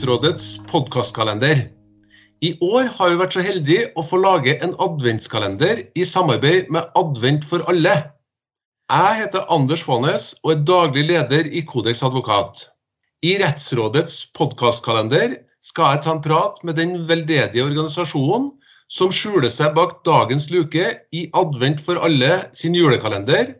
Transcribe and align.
til 0.00 0.62
podkastkalender. 0.70 1.66
I 2.40 2.54
år 2.64 2.86
har 2.96 3.10
vi 3.10 3.18
vært 3.20 3.34
så 3.36 3.42
heldige 3.44 3.90
å 4.00 4.04
få 4.04 4.16
lage 4.22 4.54
en 4.64 4.72
adventskalender 4.80 5.82
i 5.92 6.06
samarbeid 6.08 6.70
med 6.72 6.88
Advent 6.96 7.44
for 7.44 7.60
alle. 7.68 7.92
Jeg 8.88 9.18
heter 9.18 9.44
Anders 9.52 9.84
Faanes 9.84 10.30
og 10.40 10.54
er 10.54 10.64
daglig 10.64 11.04
leder 11.10 11.50
i 11.52 11.60
Kodeks 11.68 12.00
advokat. 12.02 12.64
I 13.20 13.36
Rettsrådets 13.42 14.30
podkastkalender 14.32 15.36
skal 15.60 15.92
jeg 15.98 16.04
ta 16.06 16.16
en 16.16 16.24
prat 16.24 16.56
med 16.64 16.80
den 16.80 16.96
veldedige 17.04 17.66
organisasjonen 17.68 18.54
som 18.88 19.12
skjuler 19.12 19.52
seg 19.52 19.76
bak 19.76 19.98
dagens 20.08 20.48
luke 20.48 20.94
i 21.12 21.28
Advent 21.36 21.84
for 21.84 22.00
alle 22.00 22.46
sin 22.56 22.72
julekalender, 22.74 23.52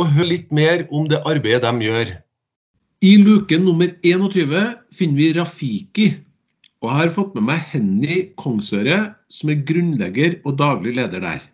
og 0.00 0.08
høre 0.16 0.32
litt 0.32 0.48
mer 0.50 0.88
om 0.90 1.04
det 1.12 1.20
arbeidet 1.28 1.68
de 1.68 1.92
gjør. 1.92 2.16
I 3.04 3.18
luke 3.20 3.58
nummer 3.60 3.90
21 4.00 4.60
finner 4.96 5.18
vi 5.18 5.26
Rafiki. 5.36 6.04
Og 6.80 6.86
jeg 6.88 6.96
har 7.02 7.10
fått 7.12 7.34
med 7.36 7.44
meg 7.50 7.66
Henny 7.74 8.14
Kongsøre, 8.40 8.96
som 9.28 9.50
er 9.52 9.60
grunnlegger 9.68 10.38
og 10.46 10.56
daglig 10.56 10.94
leder 10.96 11.20
der. 11.20 11.44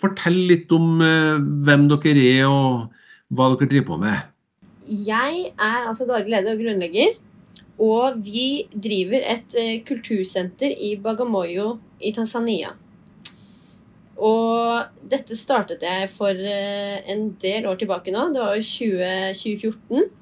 Fortell 0.00 0.38
litt 0.48 0.72
om 0.72 1.02
eh, 1.04 1.42
hvem 1.66 1.84
dere 1.92 2.24
er 2.30 2.48
og 2.48 2.86
hva 3.28 3.50
dere 3.52 3.68
driver 3.68 3.88
på 3.90 4.00
med. 4.00 4.30
Jeg 4.88 5.50
er 5.50 5.90
altså 5.90 6.08
daglig 6.08 6.32
leder 6.38 6.56
og 6.56 6.62
grunnlegger. 6.64 7.18
Og 7.84 8.22
vi 8.24 8.48
driver 8.72 9.28
et 9.34 9.60
eh, 9.60 9.74
kultursenter 9.84 10.72
i 10.72 10.94
Bagamoyo 11.04 11.74
i 12.00 12.14
Tanzania. 12.16 12.72
Og 14.16 14.88
dette 15.04 15.36
startet 15.36 15.84
jeg 15.84 16.08
for 16.16 16.32
eh, 16.32 17.02
en 17.12 17.34
del 17.44 17.68
år 17.68 17.76
tilbake 17.82 18.14
nå. 18.14 18.30
Det 18.32 18.40
var 18.40 18.56
jo 18.56 18.64
2014. 18.72 20.14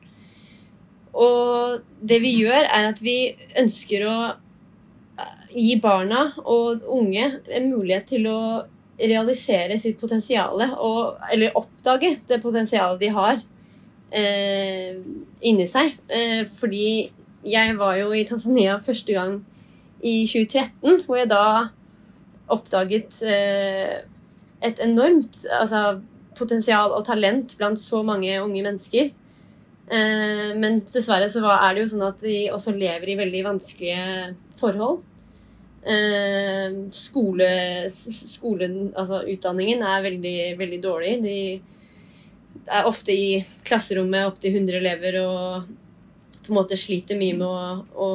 Og 1.16 1.80
det 2.04 2.20
vi 2.22 2.34
gjør, 2.42 2.66
er 2.68 2.90
at 2.90 3.00
vi 3.04 3.34
ønsker 3.58 4.06
å 4.08 4.16
eh, 4.28 5.44
gi 5.56 5.76
barna 5.80 6.28
og 6.44 6.84
unge 6.92 7.30
en 7.48 7.70
mulighet 7.72 8.10
til 8.12 8.28
å 8.30 8.40
realisere 8.96 9.76
sitt 9.80 9.98
potensial, 10.00 10.60
eller 10.60 11.56
oppdage 11.58 12.14
det 12.28 12.40
potensialet 12.40 13.00
de 13.02 13.10
har 13.12 13.40
eh, 14.10 14.96
inni 15.44 15.66
seg. 15.68 15.96
Eh, 16.08 16.42
fordi 16.48 17.10
jeg 17.46 17.76
var 17.78 17.96
jo 18.00 18.10
i 18.16 18.24
Tanzania 18.28 18.78
første 18.82 19.16
gang 19.16 19.38
i 20.00 20.24
2013, 20.28 21.04
hvor 21.06 21.20
jeg 21.20 21.30
da 21.30 21.46
oppdaget 22.52 23.20
eh, 23.26 24.02
et 24.64 24.80
enormt 24.82 25.44
altså, 25.60 26.00
potensial 26.38 26.94
og 26.94 27.04
talent 27.06 27.56
blant 27.58 27.80
så 27.80 28.02
mange 28.06 28.40
unge 28.42 28.62
mennesker. 28.64 29.12
Eh, 29.86 30.48
men 30.58 30.80
dessverre 30.90 31.28
så 31.30 31.44
er 31.52 31.74
det 31.74 31.84
jo 31.84 31.92
sånn 31.92 32.08
at 32.08 32.24
de 32.24 32.38
også 32.54 32.74
lever 32.74 33.12
i 33.12 33.20
veldig 33.20 33.44
vanskelige 33.46 34.32
forhold. 34.58 35.04
Eh, 35.86 36.74
skole, 36.90 37.48
skolen, 37.92 38.90
altså 38.98 39.22
utdanningen, 39.30 39.84
er 39.86 40.06
veldig, 40.08 40.36
veldig 40.58 40.80
dårlig. 40.82 41.14
De 41.22 41.38
er 42.66 42.88
ofte 42.88 43.14
i 43.14 43.38
klasserommet 43.66 44.26
opptil 44.26 44.56
100 44.58 44.80
elever 44.80 45.20
og 45.22 45.68
på 46.46 46.50
en 46.50 46.58
måte 46.58 46.78
sliter 46.78 47.18
mye 47.18 47.36
med 47.38 47.46
å, 47.46 47.82
å 47.94 48.10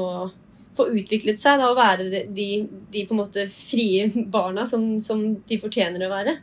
få 0.76 0.88
utviklet 0.96 1.40
seg 1.40 1.60
da, 1.60 1.70
og 1.72 1.80
være 1.80 2.26
de, 2.32 2.48
de, 2.92 3.06
på 3.06 3.16
en 3.16 3.22
måte 3.22 3.46
frie 3.52 4.08
barna 4.32 4.66
som, 4.68 4.98
som 5.04 5.24
de 5.48 5.60
fortjener 5.62 6.04
å 6.04 6.12
være. 6.12 6.36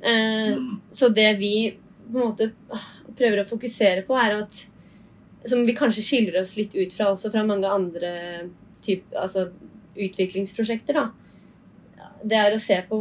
Eh, 0.00 0.58
mm. 0.58 0.68
så 0.96 1.10
det 1.14 1.28
vi 1.38 1.54
på 2.10 2.18
en 2.18 2.32
måte 2.32 2.50
prøver 3.16 3.42
å 3.42 3.48
fokusere 3.48 4.04
på, 4.06 4.16
er 4.18 4.42
at 4.42 4.66
Som 5.48 5.64
vi 5.64 5.72
kanskje 5.72 6.02
skiller 6.04 6.34
oss 6.42 6.50
litt 6.58 6.74
ut 6.76 6.92
fra 6.92 7.06
også 7.08 7.30
fra 7.32 7.40
mange 7.48 7.64
andre 7.64 8.10
typ, 8.84 9.06
altså, 9.16 9.46
utviklingsprosjekter. 9.96 10.98
da. 10.98 11.06
Det 12.22 12.36
er 12.36 12.52
å 12.52 12.60
se 12.60 12.76
på 12.88 12.98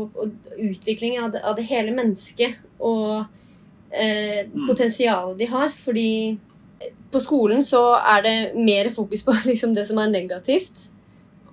utviklingen 0.56 1.26
av 1.26 1.34
det, 1.34 1.42
av 1.44 1.58
det 1.58 1.66
hele 1.68 1.92
mennesket 1.92 2.56
og 2.80 3.26
eh, 3.92 4.48
mm. 4.48 4.70
potensialet 4.70 5.36
de 5.42 5.50
har. 5.52 5.68
Fordi 5.76 6.38
på 7.12 7.20
skolen 7.20 7.64
så 7.66 7.84
er 8.00 8.24
det 8.24 8.36
mer 8.56 8.90
fokus 8.96 9.24
på 9.26 9.36
liksom, 9.52 9.76
det 9.76 9.88
som 9.90 10.00
er 10.00 10.14
negativt. 10.14 10.88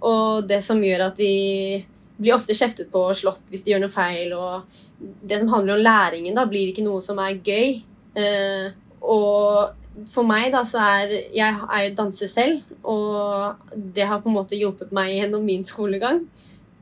Og 0.00 0.46
det 0.46 0.62
som 0.64 0.82
gjør 0.84 1.08
at 1.08 1.18
de 1.18 1.84
blir 2.16 2.36
ofte 2.36 2.56
kjeftet 2.56 2.88
på 2.92 3.02
og 3.10 3.16
slått 3.16 3.44
hvis 3.50 3.64
de 3.64 3.74
gjør 3.74 3.84
noe 3.84 3.92
feil. 3.92 4.32
Og 4.36 5.06
det 5.26 5.40
som 5.40 5.52
handler 5.52 5.76
om 5.76 5.84
læringen, 5.84 6.36
da, 6.36 6.46
blir 6.48 6.70
ikke 6.70 6.86
noe 6.86 7.02
som 7.04 7.20
er 7.22 7.38
gøy. 7.40 7.80
Eh, 8.16 8.72
og 9.04 10.06
for 10.12 10.26
meg, 10.28 10.50
da, 10.52 10.62
så 10.64 10.80
er 10.82 11.12
Jeg 11.34 11.52
er 11.52 11.84
jo 11.86 11.94
danser 11.96 12.28
selv, 12.28 12.62
og 12.84 13.54
det 13.74 14.06
har 14.06 14.20
på 14.20 14.30
en 14.30 14.36
måte 14.36 14.58
hjulpet 14.58 14.92
meg 14.92 15.14
gjennom 15.16 15.44
min 15.44 15.64
skolegang. 15.64 16.24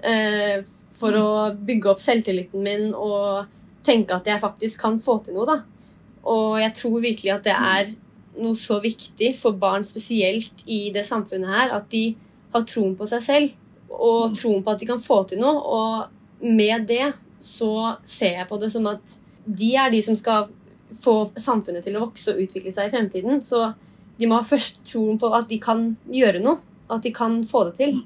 Eh, 0.03 0.65
for 0.95 1.17
å 1.19 1.29
bygge 1.55 1.91
opp 1.91 2.03
selvtilliten 2.03 2.63
min 2.63 2.93
og 2.95 3.51
tenke 3.85 4.15
at 4.15 4.27
jeg 4.27 4.41
faktisk 4.41 4.81
kan 4.81 5.01
få 5.03 5.19
til 5.25 5.37
noe, 5.37 5.47
da. 5.47 5.59
Og 6.25 6.61
jeg 6.63 6.73
tror 6.79 7.03
virkelig 7.05 7.33
at 7.35 7.45
det 7.45 7.55
er 7.55 7.93
noe 8.41 8.57
så 8.59 8.81
viktig 8.83 9.35
for 9.39 9.57
barn 9.59 9.85
spesielt 9.87 10.65
i 10.67 10.89
det 10.95 11.05
samfunnet 11.07 11.51
her, 11.51 11.75
at 11.77 11.91
de 11.93 12.15
har 12.55 12.65
troen 12.67 12.95
på 12.97 13.07
seg 13.11 13.23
selv 13.23 13.53
og 13.95 14.35
troen 14.35 14.63
på 14.65 14.73
at 14.73 14.81
de 14.81 14.89
kan 14.89 15.03
få 15.03 15.21
til 15.29 15.43
noe. 15.43 15.61
Og 15.61 16.47
med 16.55 16.87
det 16.89 17.13
så 17.43 17.97
ser 18.09 18.41
jeg 18.41 18.49
på 18.49 18.59
det 18.63 18.71
som 18.73 18.87
at 18.91 19.17
de 19.45 19.75
er 19.77 19.93
de 19.93 20.01
som 20.03 20.17
skal 20.19 20.49
få 21.03 21.17
samfunnet 21.41 21.87
til 21.87 21.97
å 21.99 22.05
vokse 22.07 22.35
og 22.35 22.43
utvikle 22.45 22.73
seg 22.75 22.89
i 22.89 22.95
fremtiden. 22.95 23.41
Så 23.45 23.73
de 24.19 24.29
må 24.31 24.39
ha 24.39 24.47
først 24.47 24.83
troen 24.89 25.19
på 25.21 25.31
at 25.37 25.49
de 25.51 25.59
kan 25.63 25.93
gjøre 26.13 26.43
noe. 26.45 26.61
At 26.93 27.05
de 27.07 27.15
kan 27.17 27.41
få 27.49 27.65
det 27.71 27.79
til. 27.81 27.99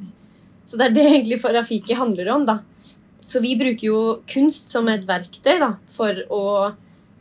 Så 0.68 0.78
det 0.78 0.88
er 0.88 0.96
det 0.96 1.06
egentlig 1.08 1.40
for 1.42 1.54
Rafiki 1.54 1.96
handler 1.98 2.30
om. 2.34 2.46
da. 2.46 2.60
Så 3.28 3.42
vi 3.44 3.56
bruker 3.60 3.86
jo 3.86 4.02
kunst 4.30 4.70
som 4.72 4.88
et 4.88 5.06
verktøy 5.08 5.58
da, 5.60 5.74
for 5.92 6.22
å 6.32 6.44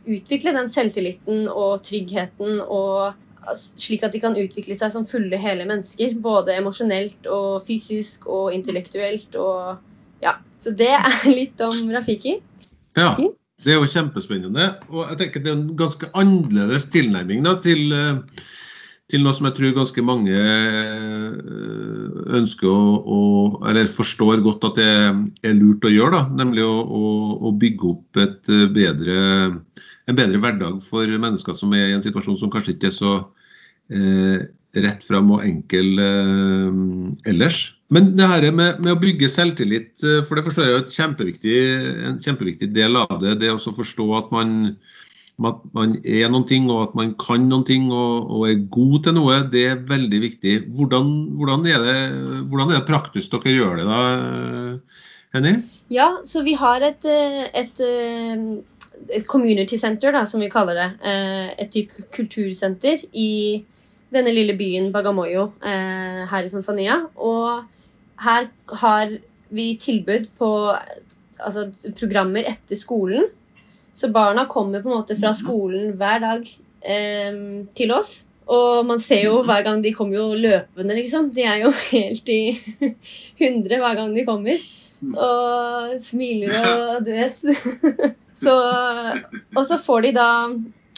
utvikle 0.08 0.54
den 0.56 0.70
selvtilliten 0.72 1.48
og 1.52 1.82
tryggheten 1.84 2.62
og 2.64 3.16
slik 3.56 4.04
at 4.04 4.12
de 4.12 4.20
kan 4.20 4.36
utvikle 4.36 4.76
seg 4.76 4.92
som 4.92 5.06
fulle, 5.08 5.36
hele 5.40 5.66
mennesker. 5.68 6.14
Både 6.20 6.56
emosjonelt 6.56 7.28
og 7.32 7.60
fysisk 7.64 8.26
og 8.28 8.52
intellektuelt 8.56 9.36
og 9.40 9.78
ja. 10.24 10.38
Så 10.58 10.72
det 10.76 10.90
er 10.96 11.28
litt 11.38 11.60
om 11.64 11.90
Rafiki. 11.94 12.38
Ja. 12.98 13.12
Det 13.64 13.74
er 13.74 13.80
jo 13.80 13.90
kjempespennende. 13.90 14.68
Og 14.92 15.08
jeg 15.10 15.18
tenker 15.22 15.42
det 15.42 15.50
er 15.50 15.58
en 15.58 15.76
ganske 15.78 16.10
annerledes 16.18 16.86
tilnærming 16.94 17.42
da, 17.46 17.56
til, 17.64 17.90
eh, 17.94 18.44
til, 19.10 19.24
noe 19.24 19.34
som 19.34 19.48
jeg 19.48 19.56
tror 19.56 19.74
ganske 19.80 20.04
mange 20.06 20.36
eh, 20.36 21.38
ønsker 22.38 22.70
å, 22.70 23.22
eller 23.66 23.90
forstår 23.90 24.44
godt 24.46 24.68
at 24.70 24.78
det 24.78 24.92
er 25.50 25.58
lurt 25.58 25.88
å 25.88 25.92
gjøre. 25.92 26.12
Da, 26.14 26.22
nemlig 26.42 26.66
å, 26.66 26.76
å, 26.86 27.02
å 27.50 27.54
bygge 27.64 27.90
opp 27.94 28.22
et 28.22 28.52
eh, 28.52 28.68
bedre, 28.74 29.18
en 30.08 30.20
bedre 30.20 30.42
hverdag 30.44 30.78
for 30.84 31.18
mennesker 31.26 31.58
som 31.58 31.74
er 31.74 31.90
i 31.90 31.98
en 31.98 32.06
situasjon 32.06 32.38
som 32.38 32.54
kanskje 32.54 32.76
ikke 32.76 32.92
er 32.92 32.94
så 32.94 33.16
eh, 33.90 34.46
rett 34.78 35.02
fram 35.02 35.34
og 35.34 35.42
enkel 35.48 35.98
eh, 36.04 36.78
ellers. 37.34 37.77
Men 37.94 38.12
det 38.18 38.28
her 38.28 38.44
med, 38.52 38.80
med, 38.82 38.92
å 38.92 39.00
bygge 39.00 39.30
selvtillit, 39.32 39.94
eh, 40.04 40.20
for 40.26 40.36
det 40.36 40.44
forstår 40.44 40.66
jeg 40.68 40.80
er 40.82 40.88
kjempeviktig, 40.92 41.58
en 42.08 42.18
kjempeviktig 42.20 42.70
del 42.74 43.00
av 43.00 43.14
det. 43.22 43.38
Det 43.40 43.52
å 43.54 43.60
forstå 43.60 44.08
at 44.18 44.32
man, 44.34 44.50
at 45.48 45.62
man, 45.76 45.94
er 46.04 46.28
noen 46.28 46.44
ting, 46.48 46.68
og 46.68 46.82
at 46.90 46.98
man 46.98 47.14
kan 47.20 47.46
noen 47.48 47.64
ting 47.68 47.88
og, 47.88 48.28
og 48.28 48.44
er 48.50 48.66
god 48.74 49.06
til 49.06 49.16
noe, 49.16 49.38
det 49.54 49.64
er 49.70 49.86
veldig 49.88 50.20
viktig. 50.26 50.56
Hvordan, 50.76 51.14
hvordan, 51.40 51.64
er, 51.70 51.86
det, 51.86 51.96
hvordan 52.50 52.74
er 52.74 52.82
det 52.82 52.88
praktisk 52.90 53.38
dere 53.38 53.56
gjør 53.56 53.80
det 53.80 53.88
da, 53.88 54.02
Henny? 55.36 55.54
Ja, 55.92 56.10
så 56.28 56.44
vi 56.44 56.52
har 56.60 56.84
et, 56.84 57.08
et, 57.08 57.80
et 59.16 59.26
community 59.32 59.80
center, 59.80 60.12
da, 60.12 60.26
som 60.28 60.44
vi 60.44 60.50
kaller 60.52 60.76
det. 60.76 60.90
Eh, 61.08 61.48
et 61.64 61.72
type 61.72 62.04
kultursenter 62.12 63.00
i 63.16 63.64
denne 64.12 64.32
lille 64.32 64.56
byen 64.56 64.92
Bagamoyo 64.92 65.54
eh, 65.64 66.22
her 66.28 66.44
i 66.44 66.52
Tanzania. 66.52 67.00
Og 67.16 67.64
her 68.24 68.48
har 68.82 69.18
vi 69.48 69.72
tilbud 69.80 70.28
på 70.38 70.50
altså, 70.74 71.68
programmer 71.98 72.48
etter 72.50 72.78
skolen. 72.78 73.28
Så 73.94 74.10
barna 74.14 74.46
kommer 74.50 74.82
på 74.82 74.90
en 74.90 75.00
måte 75.00 75.16
fra 75.18 75.32
skolen 75.34 75.94
hver 75.98 76.22
dag 76.22 76.48
eh, 76.82 77.38
til 77.78 77.94
oss. 77.94 78.22
Og 78.48 78.86
man 78.88 79.00
ser 79.02 79.26
jo 79.26 79.42
hver 79.44 79.64
gang 79.66 79.82
de 79.84 79.92
kommer 79.92 80.16
jo 80.16 80.38
løpende, 80.38 80.96
liksom. 80.96 81.32
De 81.34 81.44
er 81.44 81.64
jo 81.64 81.72
helt 81.92 82.32
i 82.32 82.42
hundre 83.40 83.80
hver 83.82 83.98
gang 83.98 84.14
de 84.16 84.24
kommer. 84.28 84.62
Og 85.08 85.98
smiler 86.02 86.56
og 86.62 87.04
du 87.06 87.12
vet. 87.14 87.44
Så, 88.38 88.52
og 89.56 89.64
så 89.66 89.76
får 89.82 90.04
de 90.04 90.10
da 90.14 90.28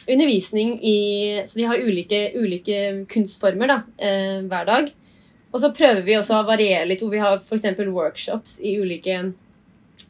undervisning 0.05 0.75
i 0.85 0.97
Så 1.49 1.57
de 1.57 1.63
har 1.65 1.81
ulike, 1.81 2.19
ulike 2.37 2.75
kunstformer 3.09 3.71
da, 3.71 3.77
eh, 3.97 4.43
hver 4.45 4.67
dag. 4.67 4.91
Og 5.51 5.59
så 5.59 5.71
prøver 5.75 6.03
vi 6.05 6.15
også 6.15 6.39
å 6.39 6.47
variere 6.47 6.87
litt, 6.87 7.01
hvor 7.03 7.11
vi 7.11 7.21
har 7.21 7.39
f.eks. 7.41 7.67
workshops 7.91 8.57
i 8.63 8.77
ulike, 8.79 9.17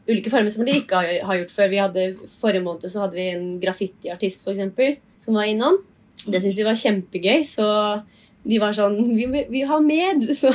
ulike 0.10 0.34
former 0.34 0.54
som 0.54 0.66
de 0.68 0.78
ikke 0.78 1.02
har, 1.02 1.38
gjort 1.40 1.54
før. 1.54 1.72
Vi 1.72 1.82
hadde, 1.82 2.08
Forrige 2.38 2.66
måned 2.66 2.90
så 2.94 3.06
hadde 3.06 3.18
vi 3.18 3.30
en 3.34 3.48
graffitiartist 3.62 4.46
for 4.46 4.54
eksempel, 4.54 5.00
som 5.22 5.38
var 5.38 5.50
innom. 5.50 5.82
det 6.28 6.42
syntes 6.42 6.60
de 6.60 6.68
var 6.68 6.78
kjempegøy, 6.78 7.42
så 7.50 7.68
de 8.44 8.58
var 8.62 8.74
sånn 8.74 9.00
Vi, 9.16 9.26
vi 9.50 9.64
har 9.66 9.82
mer! 9.86 10.22
Så, 10.42 10.54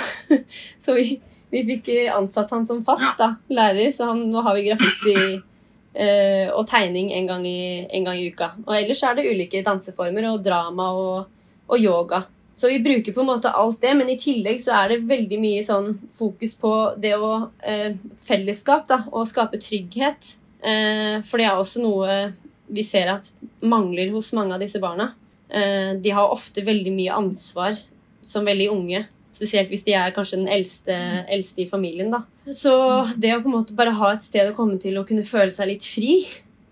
så 0.83 0.94
vi, 0.94 1.19
vi, 1.50 1.62
fikk 1.67 1.91
ansatt 2.15 2.50
han 2.55 2.67
som 2.67 2.82
fast 2.87 3.19
da, 3.19 3.37
lærer, 3.50 3.91
så 3.94 4.11
han, 4.11 4.25
nå 4.31 4.43
har 4.43 4.56
vi 4.56 4.67
graffiti 4.67 5.15
eh, 5.94 6.50
og 6.50 6.67
tegning 6.71 7.12
en 7.15 7.29
gang, 7.31 7.47
i, 7.47 7.87
en 7.87 8.06
gang, 8.06 8.19
i, 8.19 8.31
uka. 8.31 8.53
Og 8.67 8.75
ellers 8.75 9.03
er 9.06 9.19
det 9.19 9.29
ulike 9.31 9.62
danseformer 9.67 10.27
og 10.32 10.43
drama 10.44 10.91
og, 10.99 11.29
og 11.71 11.82
yoga. 11.82 12.25
Så 12.56 12.70
vi 12.73 12.81
bruker 12.81 13.12
på 13.12 13.20
en 13.20 13.29
måte 13.29 13.53
alt 13.53 13.82
det, 13.82 13.93
men 13.99 14.08
i 14.08 14.17
tillegg 14.17 14.62
så 14.64 14.73
er 14.79 14.94
det 14.94 15.05
veldig 15.11 15.38
mye 15.43 15.64
sånn 15.64 15.91
fokus 16.17 16.55
på 16.56 16.73
det 16.97 17.12
å 17.20 17.50
eh, 17.61 17.99
fellesskap 18.25 18.87
da, 18.88 19.03
og 19.12 19.29
skape 19.29 19.61
trygghet. 19.61 20.31
Eh, 20.64 21.19
for 21.26 21.37
det 21.37 21.50
er 21.50 21.61
også 21.61 21.85
noe 21.85 22.17
vi 22.73 22.82
ser 22.82 23.12
at 23.12 23.29
mangler 23.61 24.08
hos 24.14 24.32
mange 24.37 24.56
av 24.56 24.64
disse 24.64 24.81
barna. 24.81 25.11
Eh, 25.53 25.93
de 26.00 26.14
har 26.17 26.32
ofte 26.32 26.64
veldig 26.64 26.94
mye 26.97 27.19
ansvar 27.19 27.76
som 28.25 28.49
veldig 28.49 28.70
unge. 28.73 29.05
Spesielt 29.37 29.69
hvis 29.69 29.85
de 29.85 29.93
er 29.99 30.17
kanskje 30.17 30.41
den 30.41 30.50
eldste, 30.50 30.97
eldste, 31.29 31.67
i 31.67 31.69
familien. 31.69 32.11
da. 32.11 32.25
Så 32.49 32.73
det 33.20 33.37
å 33.37 33.43
på 33.44 33.53
en 33.53 33.58
måte 33.58 33.76
bare 33.76 33.94
ha 34.00 34.14
et 34.14 34.25
sted 34.25 34.49
å 34.49 34.56
komme 34.56 34.81
til 34.81 34.97
og 34.97 35.06
kunne 35.11 35.29
føle 35.29 35.53
seg 35.53 35.75
litt 35.75 35.85
fri 35.85 36.23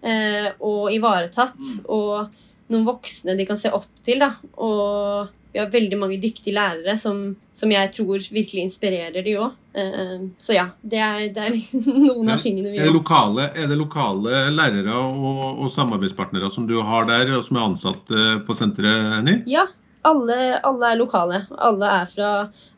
eh, 0.00 0.48
og 0.64 0.88
ivaretatt, 0.96 1.60
og 1.92 2.32
noen 2.72 2.88
voksne 2.88 3.36
de 3.36 3.44
kan 3.44 3.60
se 3.60 3.68
opp 3.68 3.90
til, 4.06 4.24
da, 4.24 4.32
og 4.56 5.28
vi 5.54 5.60
har 5.62 5.70
veldig 5.70 5.98
mange 6.00 6.16
dyktige 6.18 6.56
lærere 6.56 6.96
som, 6.98 7.20
som 7.54 7.70
jeg 7.70 7.92
tror 7.94 8.24
virkelig 8.34 8.64
inspirerer 8.66 9.22
de 9.22 9.36
òg. 9.38 9.52
Uh, 9.74 10.26
så 10.38 10.56
ja, 10.56 10.64
det 10.82 10.98
er, 10.98 11.20
det 11.34 11.44
er 11.44 11.54
liksom 11.54 11.84
noen 12.08 12.32
av 12.34 12.42
tingene 12.42 12.72
vi 12.72 12.80
gjør. 12.80 12.90
Er, 12.90 13.52
er 13.62 13.70
det 13.70 13.78
lokale 13.78 14.40
lærere 14.50 14.98
og, 14.98 15.38
og, 15.52 15.68
samarbeidspartnere 15.70 16.50
som 16.50 16.66
du 16.66 16.80
har 16.82 17.06
der, 17.06 17.30
og 17.38 17.46
som 17.46 17.60
er 17.60 17.68
ansatt 17.68 18.10
uh, 18.10 18.34
på 18.42 18.58
senteret, 18.58 19.12
Henny? 19.20 19.36
Ja, 19.50 19.68
alle, 20.04 20.58
alle, 20.58 20.90
er 20.90 20.98
lokale. 20.98 21.44
Alle 21.54 21.92
er 22.00 22.10
fra 22.10 22.32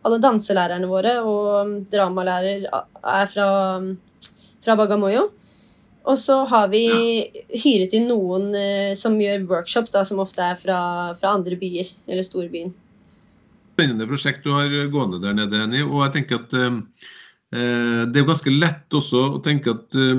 Alle 0.05 0.21
danselærerne 0.23 0.87
våre 0.91 1.17
og 1.25 1.73
dramalærer 1.91 2.69
er 2.69 3.33
fra, 3.33 3.49
fra 4.63 4.77
Bagamoyo. 4.79 5.31
Og 6.07 6.19
så 6.19 6.39
har 6.47 6.69
vi 6.71 6.87
hyret 7.51 7.95
inn 7.99 8.07
noen 8.11 8.53
eh, 8.55 8.93
som 8.99 9.17
gjør 9.19 9.47
workshops, 9.51 9.91
da, 9.95 10.05
som 10.07 10.23
ofte 10.23 10.45
er 10.45 10.59
fra, 10.61 10.79
fra 11.19 11.35
andre 11.35 11.59
byer 11.59 11.91
eller 12.07 12.27
storbyen. 12.27 12.71
Spennende 13.75 14.07
prosjekt 14.09 14.47
du 14.47 14.53
har 14.55 14.71
gående 14.93 15.21
der 15.25 15.35
nede, 15.37 15.65
Henny. 15.65 15.83
Og 15.83 16.05
jeg 16.05 16.15
tenker 16.21 16.45
at 16.45 16.55
eh, 16.55 16.79
eh, 17.59 18.05
det 18.07 18.23
er 18.23 18.29
ganske 18.31 18.55
lett 18.55 18.95
også 18.95 19.25
å 19.35 19.43
tenke 19.45 19.75
at 19.75 19.99
eh, 19.99 20.15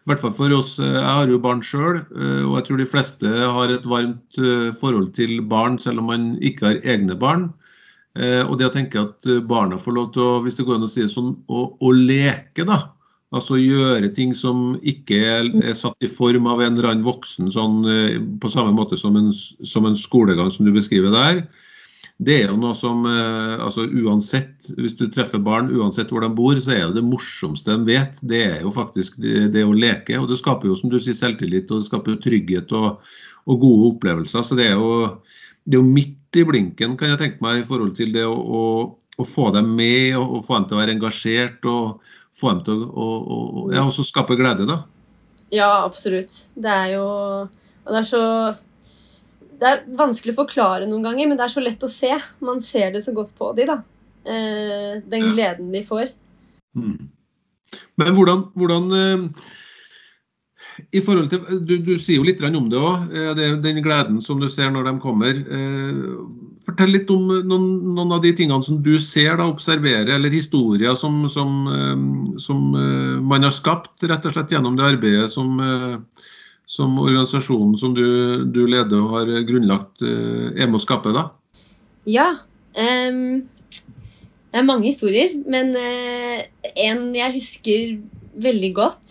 i 0.00 0.08
hvert 0.08 0.22
fall 0.22 0.36
for 0.36 0.54
oss, 0.54 0.76
eh, 0.78 0.94
Jeg 0.94 1.16
har 1.18 1.34
jo 1.34 1.42
barn 1.42 1.64
sjøl, 1.66 1.98
eh, 2.14 2.44
og 2.46 2.54
jeg 2.60 2.68
tror 2.68 2.80
de 2.80 2.88
fleste 2.92 3.34
har 3.58 3.74
et 3.74 3.90
varmt 3.90 4.40
forhold 4.78 5.10
til 5.18 5.40
barn, 5.42 5.80
selv 5.82 6.04
om 6.04 6.08
man 6.14 6.30
ikke 6.38 6.68
har 6.68 6.80
egne 6.86 7.18
barn. 7.18 7.50
Og 8.20 8.56
det 8.58 8.66
å 8.66 8.72
tenke 8.74 8.98
at 8.98 9.26
barna 9.46 9.76
får 9.78 9.94
lov 9.94 10.06
til 10.12 10.24
å 10.24 10.40
hvis 10.42 10.56
det 10.58 10.64
går 10.66 10.80
an 10.80 10.86
å 10.88 10.88
si 10.90 11.04
det 11.04 11.12
sånn, 11.12 11.28
å, 11.46 11.60
å 11.78 11.92
leke, 11.94 12.64
da 12.66 12.80
Altså 13.30 13.60
gjøre 13.60 14.10
ting 14.10 14.32
som 14.34 14.72
ikke 14.82 15.18
er 15.22 15.74
satt 15.78 16.02
i 16.02 16.10
form 16.10 16.48
av 16.50 16.62
en 16.64 16.74
eller 16.74 16.88
annen 16.90 17.06
voksen, 17.06 17.50
sånn, 17.54 17.84
eh, 17.86 18.16
på 18.42 18.50
samme 18.50 18.74
måte 18.74 18.98
som 18.98 19.14
en, 19.20 19.30
som 19.30 19.86
en, 19.86 19.98
skolegang 19.98 20.50
som 20.50 20.66
du 20.66 20.72
beskriver 20.74 21.14
der. 21.14 21.44
Det 22.20 22.40
er 22.40 22.50
jo 22.50 22.58
noe 22.60 22.74
som 22.76 23.06
eh, 23.08 23.54
altså 23.62 23.86
Uansett, 23.86 24.66
hvis 24.74 24.96
du 24.98 25.06
treffer 25.08 25.38
barn, 25.40 25.70
uansett 25.70 26.10
hvor 26.10 26.26
de 26.26 26.32
bor, 26.34 26.58
så 26.58 26.74
er 26.74 26.82
det 26.88 26.98
det 26.98 27.06
morsomste 27.06 27.78
de 27.78 27.94
vet. 27.94 28.18
Det 28.20 28.42
er 28.48 28.58
jo 28.66 28.74
faktisk 28.74 29.20
det, 29.22 29.46
det 29.54 29.62
å 29.64 29.78
leke. 29.78 30.18
Og 30.18 30.26
det 30.28 30.40
skaper 30.42 30.72
jo, 30.72 30.76
som 30.76 30.90
du 30.90 30.98
sier, 30.98 31.16
selvtillit, 31.16 31.70
og 31.70 31.84
det 31.84 31.88
skaper 31.88 32.18
trygghet 32.20 32.74
og, 32.76 32.98
og 33.46 33.62
gode 33.62 33.92
opplevelser. 33.94 34.42
Så 34.42 34.58
det 34.58 34.72
er, 34.72 34.74
jo, 34.74 35.22
det 35.64 35.78
er 35.78 35.84
jo 35.84 35.86
midt 35.86 36.40
i 36.40 36.44
blinken, 36.50 36.98
kan 36.98 37.14
jeg 37.14 37.22
tenke 37.22 37.46
meg, 37.46 37.62
i 37.62 37.68
forhold 37.70 37.94
til 37.94 38.10
det 38.18 38.26
å, 38.26 38.34
å, 38.34 38.64
å 39.20 39.28
få 39.28 39.50
dem 39.54 39.74
med 39.76 40.16
og, 40.18 40.38
og 40.38 40.46
få 40.46 40.58
dem 40.58 40.66
til 40.70 40.78
å 40.78 40.80
være 40.80 40.96
engasjert. 40.96 41.68
og 41.68 42.00
få 42.36 42.54
dem 42.54 42.64
til 42.66 42.82
å, 42.86 43.06
og, 43.20 43.60
ja, 43.74 43.84
også 43.84 44.06
skape 44.06 44.36
glede, 44.38 44.66
da. 44.68 44.82
Ja, 45.50 45.70
absolutt. 45.82 46.32
Det 46.54 46.70
er 46.70 46.92
jo 46.94 47.06
Og 47.06 47.90
det 47.90 47.98
er 47.98 48.06
så 48.06 48.24
Det 49.60 49.66
er 49.68 49.80
vanskelig 49.98 50.36
å 50.36 50.42
forklare 50.44 50.86
noen 50.88 51.04
ganger, 51.04 51.26
men 51.28 51.36
det 51.36 51.44
er 51.44 51.52
så 51.52 51.62
lett 51.62 51.82
å 51.84 51.90
se. 51.90 52.12
Man 52.40 52.62
ser 52.64 52.94
det 52.94 53.02
så 53.04 53.12
godt 53.12 53.34
på 53.36 53.50
de, 53.58 53.66
da. 53.68 53.80
Eh, 54.24 55.00
den 55.04 55.32
gleden 55.34 55.68
de 55.74 55.82
får. 55.84 56.14
Mm. 56.76 57.10
Men 58.00 58.14
hvordan, 58.16 58.46
hvordan 58.56 58.86
eh, 58.96 59.26
i 60.96 61.02
forhold 61.04 61.28
til, 61.28 61.60
Du, 61.68 61.74
du 61.76 61.92
sier 61.98 62.16
jo 62.22 62.24
litt 62.24 62.40
om 62.40 62.70
det 62.72 62.80
òg, 62.80 63.12
eh, 63.12 63.52
den 63.60 63.82
gleden 63.84 64.22
som 64.24 64.40
du 64.40 64.48
ser 64.48 64.72
når 64.72 64.88
de 64.88 64.94
kommer. 65.02 65.44
Eh, 66.60 66.66
fortell 66.66 66.92
litt 66.92 67.10
om 67.10 67.26
noen, 67.28 67.94
noen, 67.94 68.12
av 68.12 68.22
de 68.22 68.32
tingene 68.36 68.62
som 68.64 68.80
du 68.82 68.98
ser, 68.98 69.36
da, 69.38 69.46
observerer, 69.48 70.14
eller 70.14 70.30
historier 70.30 70.94
som, 70.94 71.28
som, 71.28 71.66
eh, 71.68 72.36
som, 72.38 72.60
man 73.26 73.42
har 73.42 73.52
skapt 73.52 74.04
rett 74.04 74.26
og 74.26 74.34
slett 74.34 74.52
gjennom 74.52 74.76
det 74.76 74.86
arbeidet 74.86 75.30
som, 75.32 75.58
som 76.66 76.98
organisasjonen 76.98 77.76
som 77.78 77.94
du, 77.94 78.44
du, 78.44 78.66
leder 78.66 79.00
og 79.00 79.16
har 79.16 79.32
grunnlagt, 79.48 80.02
er 80.02 80.68
med 80.68 80.78
å 80.80 80.82
skape? 80.82 81.14
da? 81.16 81.30
Ja. 82.08 82.30
Um, 82.70 83.48
det 84.50 84.58
er 84.58 84.66
mange 84.66 84.88
historier, 84.88 85.34
men 85.50 85.74
uh, 85.74 86.40
en 86.74 87.10
jeg 87.14 87.36
husker 87.36 87.98
veldig 88.40 88.70
godt 88.74 89.10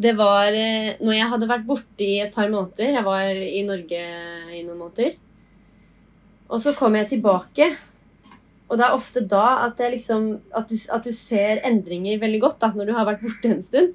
det 0.00 0.14
var 0.16 0.54
når 1.02 1.12
jeg 1.12 1.28
hadde 1.28 1.48
vært 1.50 1.66
borte 1.68 2.04
i 2.06 2.20
et 2.22 2.32
par 2.32 2.48
måneder. 2.48 2.94
Jeg 2.94 3.04
var 3.04 3.26
i 3.28 3.60
Norge 3.66 3.98
i 4.56 4.62
noen 4.64 4.78
måneder. 4.78 5.18
Og 6.50 6.60
så 6.62 6.74
kom 6.76 6.96
jeg 6.98 7.12
tilbake. 7.12 7.70
Og 8.70 8.78
det 8.78 8.86
er 8.86 8.94
ofte 8.94 9.22
da 9.26 9.66
at, 9.66 9.80
liksom, 9.92 10.32
at, 10.54 10.70
du, 10.70 10.78
at 10.94 11.06
du, 11.06 11.10
ser 11.14 11.62
endringer 11.66 12.20
veldig 12.22 12.40
godt, 12.42 12.60
da, 12.62 12.70
når 12.74 12.90
du 12.90 12.94
har 12.94 13.08
vært 13.08 13.22
borte 13.24 13.50
en 13.50 13.62
stund. 13.64 13.94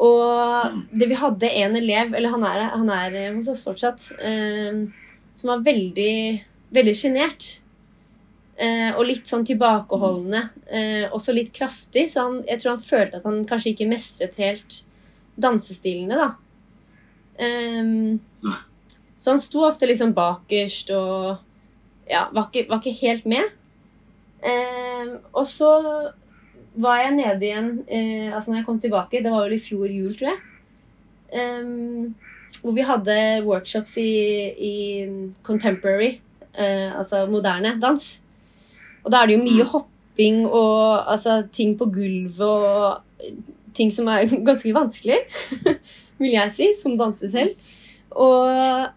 Og 0.00 0.78
det 0.96 1.10
vi 1.10 1.18
hadde 1.20 1.50
en 1.60 1.76
elev, 1.76 2.14
eller 2.16 2.32
han 2.32 2.46
er, 2.48 2.62
han 2.72 2.92
er 2.94 3.18
hos 3.34 3.50
oss 3.52 3.64
fortsatt, 3.66 4.06
eh, 4.24 4.86
som 5.36 5.52
var 5.52 5.66
veldig, 5.66 6.14
veldig 6.72 6.94
sjenert. 6.96 7.50
Eh, 8.60 8.90
og 8.92 9.06
litt 9.08 9.28
sånn 9.28 9.44
tilbakeholdende. 9.48 10.42
Eh, 10.68 11.04
også 11.12 11.36
litt 11.36 11.52
kraftig, 11.56 12.06
så 12.12 12.26
han, 12.28 12.40
jeg 12.48 12.60
tror 12.60 12.74
han 12.74 12.84
følte 12.84 13.20
at 13.20 13.28
han 13.28 13.44
kanskje 13.48 13.74
ikke 13.74 13.88
mestret 13.92 14.40
helt 14.40 14.82
dansestilene, 15.40 16.16
da. 16.20 16.32
Um, 17.40 18.20
så 19.20 19.34
han 19.34 19.42
sto 19.42 19.64
ofte 19.66 19.88
liksom 19.88 20.14
bakerst 20.16 20.92
og 20.96 21.42
ja, 22.08 22.24
var 22.32 22.48
ikke, 22.48 22.64
var 22.70 22.80
ikke 22.80 22.96
helt 23.02 23.26
med. 23.28 23.52
Eh, 24.40 25.12
og 25.36 25.44
så 25.46 25.68
var 26.80 27.02
jeg 27.02 27.16
nede 27.18 27.44
igjen 27.44 27.70
eh, 27.84 28.30
altså 28.32 28.50
når 28.50 28.62
jeg 28.62 28.66
kom 28.66 28.80
tilbake, 28.80 29.20
det 29.20 29.32
var 29.32 29.44
vel 29.44 29.58
i 29.58 29.62
fjor 29.62 29.92
jul, 29.92 30.14
tror 30.16 30.32
jeg. 30.32 30.40
Eh, 31.36 31.68
hvor 32.62 32.76
vi 32.76 32.84
hadde 32.84 33.16
workshops 33.44 33.96
i, 34.00 34.10
i 34.56 34.74
contemporary, 35.44 36.18
eh, 36.56 36.88
altså 36.96 37.26
moderne 37.28 37.76
dans. 37.80 38.08
Og 39.04 39.12
da 39.12 39.20
er 39.20 39.30
det 39.30 39.36
jo 39.36 39.44
mye 39.44 39.66
hopping 39.68 40.42
og 40.46 41.10
altså, 41.10 41.42
ting 41.52 41.76
på 41.78 41.88
gulvet 41.92 42.40
og 42.40 43.28
ting 43.76 43.92
som 43.92 44.08
er 44.12 44.28
ganske 44.48 44.72
vanskelig, 44.76 45.20
vil 46.20 46.34
jeg 46.36 46.56
si, 46.56 46.72
som 46.80 46.96
danser 47.00 47.32
selv. 47.32 47.68
Og 48.10 48.90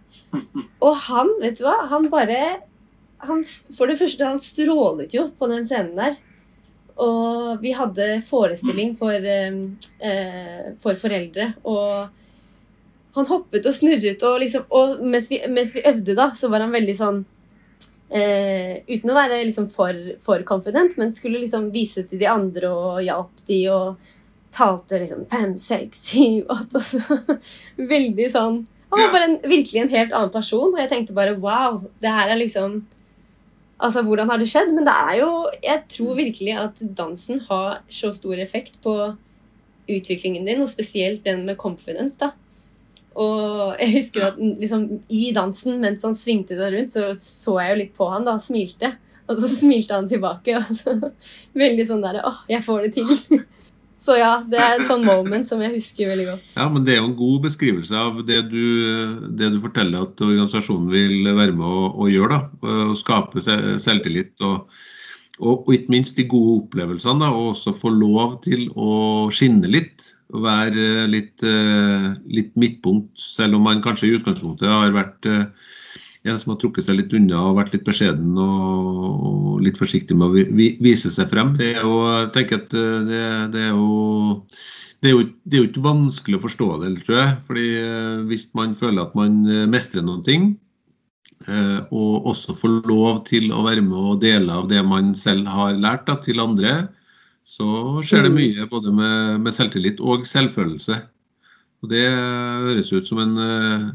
og 0.86 0.94
han, 1.08 1.32
vet 1.42 1.60
du 1.60 1.66
hva, 1.68 1.80
han 1.92 2.10
bare 2.12 2.40
han, 3.24 3.44
For 3.76 3.88
det 3.88 4.00
første, 4.02 4.28
han 4.28 4.42
strålet 4.42 5.14
jo 5.16 5.30
på 5.38 5.48
den 5.52 5.68
scenen 5.68 5.96
der. 6.00 6.18
Og 7.04 7.62
vi 7.64 7.72
hadde 7.74 8.20
forestilling 8.28 8.94
for, 9.00 9.16
eh, 9.16 10.74
for 10.84 11.00
foreldre. 11.00 11.54
Og 11.64 12.10
han 13.16 13.30
hoppet 13.30 13.70
og 13.70 13.76
snurret, 13.78 14.26
og, 14.26 14.40
liksom, 14.42 14.66
og 14.74 15.02
mens, 15.06 15.30
vi, 15.30 15.40
mens, 15.50 15.76
vi, 15.76 15.86
øvde, 15.86 16.16
da, 16.18 16.32
så 16.36 16.50
var 16.50 16.66
han 16.66 16.74
veldig 16.74 16.96
sånn 16.98 17.20
eh, 18.10 18.82
Uten 18.90 19.12
å 19.14 19.18
være 19.18 19.44
liksom 19.46 19.70
for, 19.74 19.94
for 20.22 20.42
confident, 20.50 20.98
men 20.98 21.14
skulle 21.14 21.44
liksom 21.44 21.70
vise 21.74 22.08
til 22.10 22.22
de 22.22 22.30
andre 22.30 22.74
og 22.74 23.04
hjalp 23.06 23.44
de 23.50 23.60
og 23.70 24.10
talte 24.54 24.98
liksom 25.02 25.28
fem, 25.30 25.54
seks, 25.62 26.08
syv, 26.10 26.50
åtte 26.54 27.38
Veldig 27.94 28.30
sånn 28.34 28.64
han 28.94 29.06
var 29.06 29.14
bare 29.16 29.30
en, 29.32 29.38
virkelig 29.50 29.82
en 29.82 29.92
helt 29.94 30.16
annen 30.16 30.34
person, 30.34 30.72
og 30.72 30.80
jeg 30.82 30.90
tenkte 30.92 31.16
bare 31.18 31.36
wow, 31.42 31.84
det 32.04 32.14
her 32.14 32.34
er 32.34 32.42
liksom 32.42 32.84
Altså, 33.84 34.00
hvordan 34.06 34.30
har 34.30 34.40
det 34.40 34.46
skjedd? 34.48 34.70
Men 34.72 34.86
det 34.88 34.94
er 34.96 35.16
jo 35.20 35.30
Jeg 35.60 35.82
tror 35.92 36.16
virkelig 36.16 36.54
at 36.56 36.78
dansen 36.96 37.42
har 37.50 37.82
så 37.92 38.14
stor 38.16 38.40
effekt 38.40 38.78
på 38.84 38.94
utviklingen 39.90 40.46
din, 40.48 40.62
og 40.64 40.70
spesielt 40.72 41.26
den 41.26 41.42
med 41.46 41.58
confidence, 41.60 42.16
da. 42.22 42.30
Og 43.20 43.76
jeg 43.82 43.92
husker 43.98 44.28
at 44.30 44.38
liksom, 44.40 44.86
i 45.10 45.34
dansen, 45.36 45.82
mens 45.82 46.06
han 46.08 46.16
svingte 46.16 46.56
seg 46.56 46.78
rundt, 46.78 46.94
så 46.94 47.10
så 47.18 47.58
jeg 47.60 47.74
jo 47.74 47.80
litt 47.82 47.98
på 47.98 48.08
han 48.10 48.24
da, 48.24 48.38
og 48.38 48.46
smilte. 48.46 48.94
Og 49.28 49.42
så 49.42 49.50
smilte 49.64 49.98
han 49.98 50.08
tilbake. 50.10 50.56
Og 50.62 50.72
så, 50.80 50.96
veldig 51.66 51.88
sånn 51.90 52.06
derre 52.06 52.24
Åh, 52.30 52.46
jeg 52.54 52.66
får 52.66 52.88
det 52.88 52.94
til. 53.02 53.44
Så 54.04 54.18
ja, 54.20 54.34
det 54.52 54.60
er 54.60 54.74
en 54.76 54.88
sånn 54.88 55.06
moment 55.08 55.48
som 55.48 55.62
jeg 55.64 55.78
husker 55.78 56.10
veldig 56.12 56.26
godt. 56.28 56.56
Ja, 56.58 56.66
men 56.72 56.84
det 56.84 56.96
er 56.96 56.98
jo 57.00 57.10
en 57.12 57.20
god 57.20 57.46
beskrivelse 57.46 57.96
av 57.96 58.18
det 58.28 58.42
du, 58.52 58.64
det 59.40 59.54
du 59.54 59.62
forteller 59.64 60.10
at 60.10 60.24
organisasjonen 60.24 60.90
vil 60.92 61.30
være 61.30 61.56
med 61.56 61.64
å, 61.64 61.86
å 62.04 62.10
gjøre. 62.12 62.42
da, 62.42 62.74
Å 62.92 62.98
skape 63.00 63.44
selvtillit. 63.44 64.36
og 64.44 64.68
og, 65.42 65.66
ikke 65.74 65.90
minst 65.90 66.20
de 66.20 66.28
gode 66.30 66.60
opplevelsene, 66.62 67.26
og 67.26 67.56
også 67.56 67.74
få 67.74 67.90
lov 67.96 68.36
til 68.46 68.68
å 68.78 69.32
skinne 69.34 69.72
litt. 69.72 70.12
Være 70.34 71.08
litt, 71.10 71.42
litt 72.30 72.54
midtpunkt, 72.58 73.12
selv 73.18 73.58
om 73.58 73.66
man 73.66 73.82
kanskje 73.86 74.12
i 74.12 74.14
utgangspunktet 74.20 74.70
har 74.70 74.94
vært 74.94 75.28
en 76.24 76.40
som 76.40 76.54
har 76.54 76.60
trukket 76.62 76.88
seg 76.88 77.00
litt 77.00 77.14
unna 77.16 77.40
og 77.50 77.58
vært 77.60 77.74
litt 77.76 77.86
beskjeden 77.88 78.38
og, 78.40 79.60
litt 79.64 79.80
forsiktig 79.80 80.16
med 80.20 80.32
å 80.32 80.46
vise 80.84 81.12
seg 81.12 81.30
frem. 81.32 81.54
Det 81.60 81.74
er 81.76 81.84
jo, 81.84 82.00
jeg 82.10 82.32
tenker 82.36 82.62
at 82.62 82.76
eh, 82.76 82.98
det, 83.10 83.22
det, 83.54 83.62
er 83.68 83.76
jo, 83.76 83.92
det, 85.04 85.10
er 85.10 85.14
jo, 85.14 85.22
det 85.44 85.58
er 85.58 85.62
jo 85.62 85.70
ikke 85.70 85.86
vanskelig 85.86 86.40
å 86.40 86.44
forstå 86.46 86.70
det, 86.82 86.92
tror 87.06 87.20
jeg. 87.20 87.38
fordi 87.48 87.68
eh, 87.80 88.18
Hvis 88.32 88.48
man 88.58 88.76
føler 88.78 89.06
at 89.06 89.16
man 89.20 89.40
eh, 89.48 89.66
mestrer 89.70 90.06
noen 90.06 90.26
ting, 90.28 90.54
og 91.44 92.28
også 92.32 92.54
får 92.56 92.86
lov 92.88 93.18
til 93.28 93.50
å 93.52 93.66
være 93.66 93.82
med 93.84 93.98
og 94.00 94.22
dele 94.22 94.54
av 94.56 94.70
det 94.70 94.80
man 94.88 95.10
selv 95.20 95.50
har 95.52 95.74
lært 95.76 96.06
da, 96.08 96.16
til 96.24 96.40
andre, 96.40 96.86
så 97.44 98.00
skjer 98.00 98.24
det 98.24 98.32
mm. 98.32 98.38
mye 98.38 98.68
både 98.72 98.94
med, 98.96 99.42
med 99.44 99.52
selvtillit 99.52 100.00
og 100.00 100.24
selvfølelse. 100.30 101.02
Og 101.84 101.90
Det 101.92 102.04
høres 102.08 102.94
ut 102.96 103.08
som 103.08 103.20
en, 103.20 103.34
eh, 103.44 103.88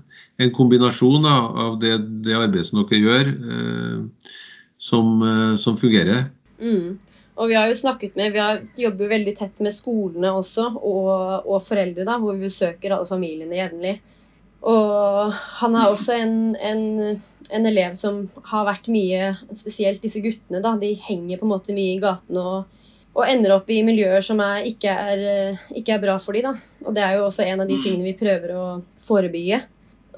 en 0.45 0.52
kombinasjon 0.52 1.23
da, 1.25 1.37
av 1.66 1.78
det, 1.80 1.95
det, 2.25 2.37
arbeidet 2.37 2.68
som 2.68 2.83
dere 2.83 3.00
gjør, 3.00 3.30
eh, 3.54 4.33
som, 4.78 5.14
eh, 5.25 5.54
som, 5.57 5.76
fungerer. 5.80 6.28
Mm. 6.61 6.99
Og 7.38 7.49
vi 7.49 7.57
har 7.57 7.71
jo 7.71 7.78
snakket 7.78 8.18
med, 8.18 8.35
vi 8.35 8.42
har, 8.42 8.61
jobber 8.76 9.09
veldig 9.09 9.35
tett 9.38 9.62
med 9.64 9.73
skolene 9.73 10.35
også, 10.37 10.68
og, 10.76 11.49
og 11.49 11.64
foreldre, 11.64 12.04
da, 12.04 12.18
hvor 12.21 12.37
vi 12.37 12.50
besøker 12.50 12.92
alle 12.92 13.09
familiene 13.09 13.57
jevnlig. 13.57 13.97
Og 14.68 15.33
han 15.62 15.76
er 15.78 15.88
også 15.88 16.16
en, 16.18 16.57
en, 16.59 16.83
en, 17.49 17.66
elev 17.71 17.95
som 17.95 18.25
har 18.50 18.64
vært 18.66 18.88
mye 18.90 19.37
Spesielt 19.54 20.02
disse 20.02 20.18
guttene. 20.18 20.59
da, 20.59 20.75
De 20.76 20.90
henger 20.99 21.38
på 21.38 21.47
en 21.47 21.52
måte 21.52 21.76
mye 21.76 21.95
i 21.95 22.00
gatene 22.02 22.42
og 22.42 22.78
og 23.17 23.25
ender 23.27 23.57
opp 23.57 23.71
i 23.73 23.81
miljøer 23.87 24.23
som 24.25 24.41
er, 24.45 24.67
ikke, 24.69 24.93
er, 24.93 25.25
eh, 25.33 25.67
ikke, 25.81 25.97
er, 25.97 26.03
bra 26.03 26.19
for 26.23 26.37
dem. 26.37 26.47
Da. 26.47 26.85
Og 26.87 26.95
det 26.95 27.05
er 27.05 27.17
jo 27.17 27.27
også 27.27 27.47
en 27.47 27.65
av 27.65 27.69
de 27.69 27.79
mm. 27.79 27.83
tingene 27.85 28.07
vi 28.07 28.19
prøver 28.19 28.55
å 28.55 28.67
forebygge. 29.03 29.62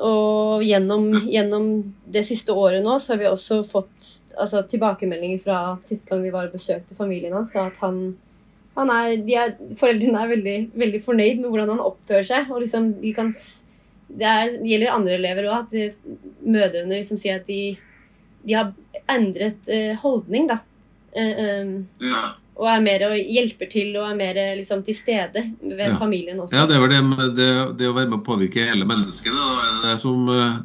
Og 0.01 0.65
gjennom, 0.65 1.07
gjennom 1.29 1.71
det 2.09 2.25
siste 2.25 2.55
året 2.57 2.85
nå 2.85 2.97
så 3.01 3.15
har 3.15 3.21
vi 3.21 3.29
også 3.29 3.61
fått 3.69 4.09
altså, 4.37 4.63
tilbakemeldinger 4.69 5.43
fra 5.43 5.61
siste 5.85 6.09
gang 6.09 6.23
vi 6.25 6.33
var 6.33 6.49
og 6.49 6.57
besøkte 6.57 6.97
familien 6.97 7.35
hans, 7.37 7.53
at 7.61 7.77
han, 7.83 7.99
han 8.79 8.93
er, 8.95 9.19
er, 9.29 9.53
Foreldrene 9.77 10.23
er 10.23 10.33
veldig, 10.33 10.57
veldig, 10.81 11.03
fornøyd 11.05 11.43
med 11.43 11.51
hvordan 11.51 11.75
han 11.75 11.85
oppfører 11.85 12.27
seg. 12.31 12.53
og 12.53 12.65
liksom 12.65 12.95
de 13.03 13.13
kan 13.17 13.33
det, 14.11 14.27
er, 14.27 14.57
det 14.57 14.73
gjelder 14.73 14.97
andre 14.97 15.17
elever 15.21 15.49
òg, 15.51 15.67
at 15.67 15.75
de, 15.77 16.17
mødrene 16.49 16.97
liksom 16.97 17.21
sier 17.21 17.39
at 17.39 17.49
de, 17.49 17.77
de 18.49 18.57
har 18.57 18.73
endret 19.11 19.69
eh, 19.71 19.93
holdning, 20.01 20.49
da. 20.51 20.61
Eh, 21.13 21.45
eh, 21.45 21.75
ja 22.09 22.25
og 22.59 22.69
er 22.69 22.83
mer 22.85 23.05
og 23.09 23.17
hjelper 23.17 23.69
til 23.73 23.95
og 23.97 24.07
er 24.09 24.17
mer 24.19 24.39
liksom, 24.59 24.83
til 24.87 24.97
stede 24.97 25.45
ved 25.63 25.87
ja. 25.87 25.97
familien 25.99 26.41
også. 26.43 26.57
Ja, 26.59 26.67
det 26.69 26.81
vel 26.83 26.93
det, 26.93 27.29
det, 27.39 27.51
det, 27.79 27.89
å 27.89 27.97
være 27.97 28.11
med 28.11 28.19
å 28.21 28.27
påvirke 28.27 28.67
hele 28.69 28.89
mennesket. 28.89 29.31
Det 29.33 29.69
er 29.71 29.79
det 29.87 29.95
som 30.03 30.29
eh, 30.35 30.59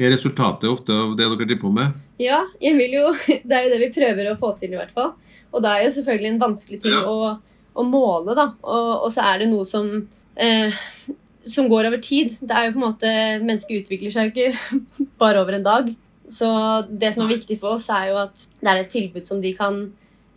er 0.00 0.14
resultatet 0.14 0.70
ofte 0.70 0.96
av 0.96 1.12
det 1.18 1.26
dere 1.26 1.44
driver 1.44 1.62
på 1.66 1.74
med. 1.76 1.98
Ja, 2.22 2.42
jeg 2.62 2.78
vil 2.78 2.96
jo, 3.00 3.12
det 3.48 3.56
er 3.56 3.66
jo 3.66 3.74
det 3.74 3.82
vi 3.84 3.92
prøver 3.98 4.32
å 4.32 4.38
få 4.40 4.54
til, 4.60 4.74
i 4.74 4.80
hvert 4.80 4.94
fall. 4.96 5.12
Og 5.50 5.64
det 5.64 5.72
er 5.72 5.86
jo 5.86 5.94
selvfølgelig 5.98 6.34
en 6.34 6.44
vanskelig 6.46 6.82
ting 6.84 6.96
ja. 6.96 7.04
å, 7.04 7.34
å, 7.74 7.86
måle, 7.86 8.36
da. 8.38 8.52
Og, 8.62 8.92
og, 9.00 9.08
så 9.12 9.26
er 9.28 9.42
det 9.42 9.50
noe 9.52 9.66
som 9.68 9.90
eh, 10.40 10.80
som 11.44 11.68
går 11.68 11.88
over 11.88 12.00
tid. 12.04 12.36
Det 12.40 12.54
er 12.54 12.68
jo 12.68 12.74
på 12.76 12.80
en 12.80 12.86
måte, 12.86 13.10
Mennesket 13.44 13.84
utvikler 13.84 14.14
seg 14.14 14.30
jo 14.30 14.32
ikke 14.32 15.06
bare 15.22 15.42
over 15.42 15.58
en 15.58 15.66
dag. 15.66 15.90
Så 16.30 16.48
det 16.88 17.14
som 17.14 17.24
er 17.24 17.34
viktig 17.34 17.58
for 17.60 17.76
oss, 17.76 17.88
er 17.90 18.12
jo 18.12 18.20
at 18.22 18.46
det 18.60 18.70
er 18.70 18.82
et 18.84 18.92
tilbud 18.92 19.26
som 19.26 19.40
de 19.42 19.50
kan 19.56 19.82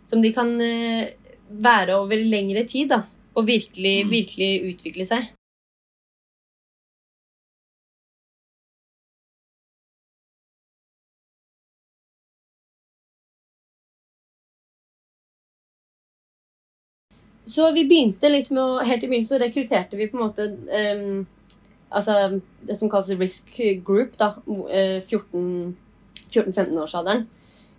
som 0.04 0.22
de 0.22 0.32
kan 0.34 0.60
eh, 0.60 1.14
være 1.48 1.96
over 2.00 2.16
lengre 2.20 2.66
tid. 2.68 2.88
Da, 2.92 3.02
og 3.34 3.46
virkelig, 3.46 4.04
mm. 4.04 4.10
virkelig 4.10 4.72
utvikle 4.72 5.04
seg. 5.08 5.22
Så 17.46 17.72
vi 17.76 17.84
begynte 17.84 18.28
litt 18.32 18.50
med 18.50 18.62
å 18.62 18.80
Helt 18.88 19.02
i 19.04 19.08
begynnelsen 19.08 19.36
så 19.36 19.42
rekrutterte 19.42 19.96
vi 20.00 20.06
på 20.08 20.16
en 20.16 20.24
måte 20.24 20.42
um, 20.48 21.26
altså 21.94 22.40
det 22.64 22.76
som 22.78 22.88
kalles 22.90 23.18
risk 23.20 23.60
group, 23.86 24.18
da. 24.18 24.28
14-15-årsalderen. 24.48 27.22
Ehm, 27.22 27.28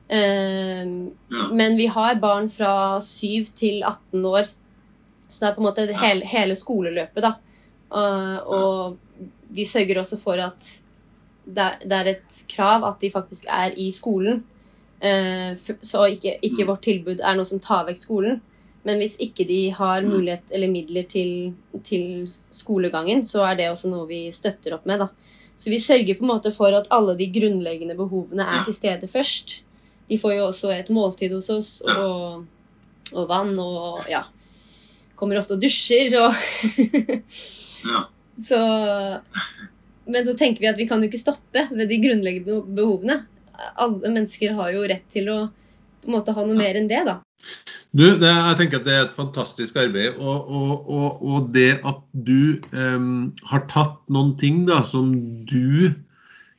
ja. 0.07 1.47
Men 1.51 1.77
vi 1.79 1.87
har 1.89 2.19
barn 2.21 2.49
fra 2.49 3.01
7 3.01 3.49
til 3.57 3.83
18 3.83 4.25
år. 4.25 4.49
Så 5.27 5.41
det 5.41 5.49
er 5.49 5.55
på 5.55 5.63
en 5.63 5.67
måte 5.67 5.85
hele, 5.97 6.25
hele 6.29 6.55
skoleløpet, 6.55 7.25
da. 7.25 7.33
Og, 8.45 8.97
vi 9.55 9.63
sørger 9.65 10.01
også 10.01 10.17
for 10.19 10.41
at 10.41 10.65
det, 11.45 11.93
er 11.93 12.09
et 12.09 12.39
krav 12.51 12.83
at 12.87 12.99
de 13.01 13.11
faktisk 13.13 13.45
er 13.49 13.73
i 13.77 13.91
skolen. 13.93 14.43
Uh, 14.99 15.53
så 15.55 16.05
ikke, 16.09 16.37
ikke, 16.41 16.63
mm. 16.63 16.67
vårt 16.67 16.83
tilbud 16.87 17.21
er 17.21 17.37
noe 17.37 17.47
som 17.47 17.61
tar 17.61 17.85
vekk 17.87 18.01
skolen. 18.01 18.41
Men 18.85 19.01
hvis 19.01 19.15
ikke 19.21 19.45
de 19.49 19.59
har 19.73 20.01
mm. 20.01 20.09
mulighet 20.11 20.53
eller 20.53 20.71
midler 20.71 21.05
til, 21.09 21.53
til 21.85 22.25
skolegangen, 22.29 23.23
så 23.25 23.45
er 23.49 23.59
det 23.59 23.69
også 23.71 23.89
noe 23.89 24.09
vi 24.09 24.25
støtter 24.33 24.77
opp 24.77 24.85
med. 24.89 25.01
da. 25.01 25.09
Så 25.55 25.71
vi 25.71 25.79
sørger 25.79 26.17
på 26.17 26.25
en 26.25 26.33
måte 26.33 26.51
for 26.53 26.73
at 26.75 26.89
alle 26.93 27.15
de 27.17 27.29
grunnleggende 27.31 27.95
behovene 27.97 28.43
er 28.43 28.65
til 28.67 28.75
stede 28.75 29.09
først. 29.09 29.61
De 30.09 30.17
får 30.21 30.35
jo 30.37 30.47
også 30.49 30.71
et 30.75 30.91
måltid 30.93 31.33
hos 31.33 31.49
oss, 31.53 31.69
og, 31.89 32.45
og 33.13 33.29
vann, 33.29 33.53
og 33.59 34.05
ja 34.11 34.25
Kommer 35.15 35.39
ofte 35.39 35.55
og 35.55 35.61
dusjer, 35.63 36.11
og 36.19 36.33
ja. 37.91 38.01
Så 38.35 38.57
Men 40.11 40.25
så 40.27 40.33
tenker 40.35 40.59
vi 40.59 40.67
at 40.67 40.75
vi 40.75 40.87
kan 40.89 40.99
jo 40.99 41.07
ikke 41.07 41.21
stoppe 41.21 41.63
ved 41.71 41.87
de 41.87 42.01
grunnleggende 42.03 42.57
behovene. 42.75 43.21
Alle 43.79 44.11
mennesker 44.11 44.57
har 44.57 44.73
jo 44.75 44.83
rett 44.91 45.07
til 45.13 45.31
å 45.31 45.37
på 46.05 46.11
en 46.11 46.17
måte 46.19 46.35
ha 46.35 46.43
noe 46.45 46.57
mer 46.57 46.77
enn 46.77 46.89
det, 46.89 46.99
da. 47.07 47.15
Du, 47.95 48.03
det, 48.19 48.29
jeg 48.29 48.57
tenker 48.59 48.81
at 48.81 48.85
det 48.85 48.93
er 48.93 49.05
et 49.07 49.15
fantastisk 49.15 49.77
arbeid. 49.81 50.19
Og, 50.19 50.49
og, 50.51 50.89
og, 50.91 51.23
og 51.25 51.47
det 51.55 51.79
at 51.81 52.03
du 52.13 52.61
um, 52.75 53.31
har 53.49 53.63
tatt 53.71 53.97
noen 54.13 54.35
ting 54.37 54.65
da, 54.69 54.83
som 54.85 55.09
du 55.49 55.95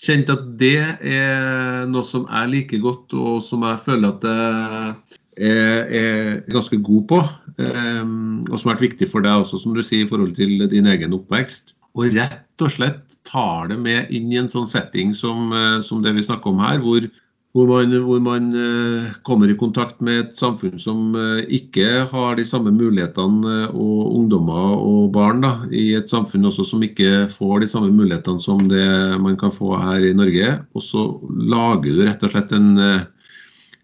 kjent 0.03 0.31
at 0.33 0.45
det 0.61 0.81
er 1.00 1.87
noe 1.91 2.05
som 2.07 2.26
jeg 2.29 2.53
liker 2.53 2.83
godt, 2.85 3.15
og 3.17 3.41
som 3.45 3.65
jeg 3.67 3.83
føler 3.87 4.12
at 4.12 4.26
jeg 4.26 4.97
er, 5.37 6.43
ganske 6.53 6.79
god 6.81 7.07
på. 7.12 7.23
Um, 7.57 8.45
og 8.50 8.59
som 8.59 8.69
har 8.69 8.76
vært 8.76 8.87
viktig 8.91 9.09
for 9.09 9.25
deg 9.25 9.43
også, 9.43 9.61
som 9.62 9.76
du 9.76 9.83
sier, 9.85 10.05
i 10.05 10.09
forhold 10.09 10.35
til 10.37 10.67
din 10.73 10.88
egen 10.93 11.17
oppvekst. 11.17 11.75
Og 11.97 12.12
rett 12.12 12.65
og 12.65 12.73
slett 12.73 13.17
tar 13.29 13.71
det 13.71 13.79
med 13.81 14.12
inn 14.15 14.29
i 14.33 14.41
en 14.41 14.50
sånn 14.53 14.69
setting 14.69 15.15
som, 15.17 15.49
eh, 15.57 15.79
som 15.85 16.03
det 16.05 16.12
vi 16.17 16.25
snakker 16.25 16.53
om 16.53 16.61
her, 16.61 16.81
hvor 16.85 17.07
hvor 17.56 17.70
man, 17.70 17.92
hvor 18.04 18.20
man, 18.20 18.50
eh, 18.52 19.12
kommer 19.25 19.48
i 19.48 19.56
kontakt 19.56 20.02
med 20.04 20.18
et 20.20 20.36
samfunn 20.36 20.76
som 20.80 21.14
eh, 21.16 21.46
ikke 21.56 22.04
har 22.10 22.36
de 22.36 22.44
samme 22.44 22.68
mulighetene, 22.75 23.52
eh, 23.64 23.70
og 23.72 24.10
ungdommer 24.18 24.75
og 24.76 25.14
barn 25.14 25.40
da, 25.40 25.54
i 25.72 25.94
et 25.96 26.12
samfunn 26.12 26.44
også 26.50 26.66
som 26.68 26.84
ikke 26.84 27.25
får 27.32 27.64
de 27.64 27.70
samme 27.70 27.88
mulighetene 27.96 28.42
som 28.44 28.60
det 28.68 28.84
man 29.25 29.38
kan 29.40 29.54
få 29.54 29.72
her 29.80 30.04
i 30.04 30.12
Norge. 30.12 30.52
Og 30.76 30.84
så 30.84 31.06
lager 31.32 31.96
du 31.96 32.04
rett 32.04 32.28
og 32.28 32.34
slett 32.34 32.52
en, 32.58 32.68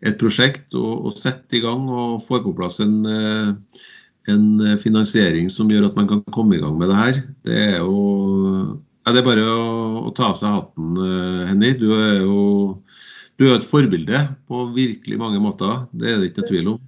et 0.05 0.21
prosjekt 0.21 0.77
og, 0.77 1.09
og 1.09 1.17
setter 1.17 1.63
i 1.63 1.65
gang 1.65 1.89
og 1.89 2.21
får 2.27 2.45
på 2.45 2.53
plass 2.59 2.83
en, 2.85 2.99
en 4.29 4.47
finansiering 4.83 5.49
som 5.49 5.73
gjør 5.73 5.89
at 5.89 5.97
man 5.97 6.11
kan 6.11 6.25
komme 6.35 6.59
i 6.59 6.61
gang 6.61 6.77
med 6.77 6.93
det 6.93 7.01
her. 7.01 7.23
Det 7.49 7.63
er 7.71 7.79
jo 7.81 8.03
ja, 9.03 9.15
det 9.15 9.23
er 9.23 9.31
bare 9.33 9.49
å, 9.49 10.03
å 10.11 10.13
ta 10.15 10.29
av 10.29 10.37
seg 10.39 10.61
hatten, 10.61 10.93
Henny. 11.49 11.73
Du 11.81 11.89
er 11.97 12.21
jo 12.21 12.43
du 13.41 13.49
er 13.49 13.57
et 13.57 13.67
forbilde 13.67 14.21
på 14.49 14.67
virkelig 14.75 15.19
mange 15.19 15.41
måter. 15.43 15.87
Det 15.93 16.11
er 16.11 16.21
det 16.21 16.31
ikke 16.31 16.43
noe 16.43 16.51
tvil 16.51 16.71
om. 16.75 16.81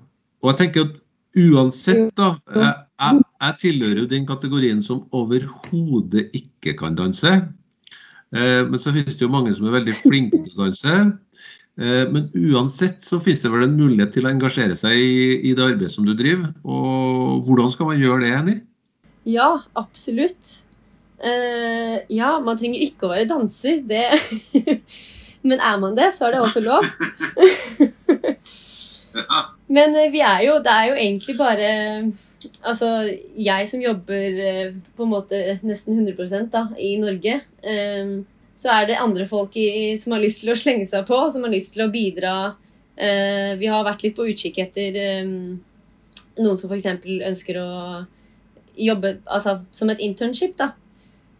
Og 0.44 0.50
jeg 0.50 0.60
tenker 0.60 0.88
at 0.88 1.00
uansett, 1.34 2.10
da 2.14 2.34
Jeg, 2.54 3.22
jeg, 3.42 3.54
tilhører 3.60 4.00
jo 4.04 4.10
den 4.10 4.26
kategorien 4.26 4.82
som 4.84 5.04
overhodet 5.12 6.28
ikke 6.36 6.76
kan 6.78 6.94
danse. 6.98 7.32
Eh, 8.34 8.62
men 8.68 8.78
så 8.78 8.92
finnes 8.94 9.16
det 9.16 9.24
jo 9.24 9.32
mange 9.32 9.54
som 9.54 9.66
er 9.66 9.78
veldig 9.80 9.96
flinke 10.02 10.42
til 10.44 10.54
å 10.54 10.66
danse. 10.66 10.98
Eh, 11.74 12.04
men 12.12 12.28
uansett 12.52 13.02
så 13.02 13.18
finnes 13.22 13.42
det 13.42 13.50
vel 13.50 13.66
en 13.66 13.78
mulighet 13.78 14.14
til 14.14 14.28
å 14.28 14.30
engasjere 14.30 14.76
seg 14.78 14.94
i, 14.94 15.40
i 15.50 15.56
det 15.56 15.66
arbeidet 15.72 15.94
som 15.96 16.06
du 16.06 16.14
driver. 16.14 16.52
Og 16.62 17.48
hvordan 17.48 17.72
skal 17.74 17.90
man 17.90 18.00
gjøre 18.00 18.22
det, 18.26 18.36
Henny? 18.36 18.56
Ja, 19.24 19.56
absolutt. 19.74 20.60
Uh, 21.24 22.02
ja, 22.12 22.34
man 22.44 22.58
trenger 22.60 22.82
ikke 22.84 23.06
å 23.06 23.12
være 23.14 23.28
danser. 23.30 23.80
Det 23.88 24.02
Men 25.44 25.60
er 25.60 25.76
man 25.80 25.96
det, 25.96 26.10
så 26.16 26.26
er 26.26 26.36
det 26.36 26.44
også 26.44 26.60
lov. 26.64 26.84
Men 29.74 29.96
eh, 29.96 30.10
vi 30.12 30.22
er 30.24 30.44
jo 30.48 30.58
Det 30.62 30.72
er 30.72 30.90
jo 30.90 30.94
egentlig 30.98 31.36
bare 31.38 31.68
Altså, 32.64 32.88
jeg 33.40 33.68
som 33.68 33.80
jobber 33.80 34.38
eh, 34.44 34.74
på 34.96 35.04
en 35.06 35.10
måte 35.10 35.38
nesten 35.64 35.96
100 35.96 36.48
da, 36.52 36.66
i 36.76 36.96
Norge, 37.00 37.38
eh, 37.64 38.10
så 38.56 38.68
er 38.70 38.86
det 38.86 38.98
andre 39.00 39.26
folk 39.26 39.56
i, 39.56 39.96
som 39.98 40.12
har 40.12 40.20
lyst 40.20 40.42
til 40.42 40.52
å 40.52 40.56
slenge 40.58 40.84
seg 40.86 41.06
på, 41.08 41.16
som 41.32 41.46
har 41.46 41.52
lyst 41.54 41.72
til 41.74 41.86
å 41.86 41.90
bidra. 41.92 42.34
Vi 42.94 43.66
har 43.66 43.86
vært 43.88 44.04
litt 44.04 44.14
på 44.14 44.28
utkikk 44.30 44.60
etter 44.62 44.98
noen 45.24 46.60
som 46.60 46.70
f.eks. 46.70 46.86
ønsker 47.30 47.58
å 47.58 47.70
jobbe 48.76 49.16
altså, 49.24 49.56
som 49.74 49.90
et 49.90 50.04
internship, 50.04 50.54
da. 50.60 50.70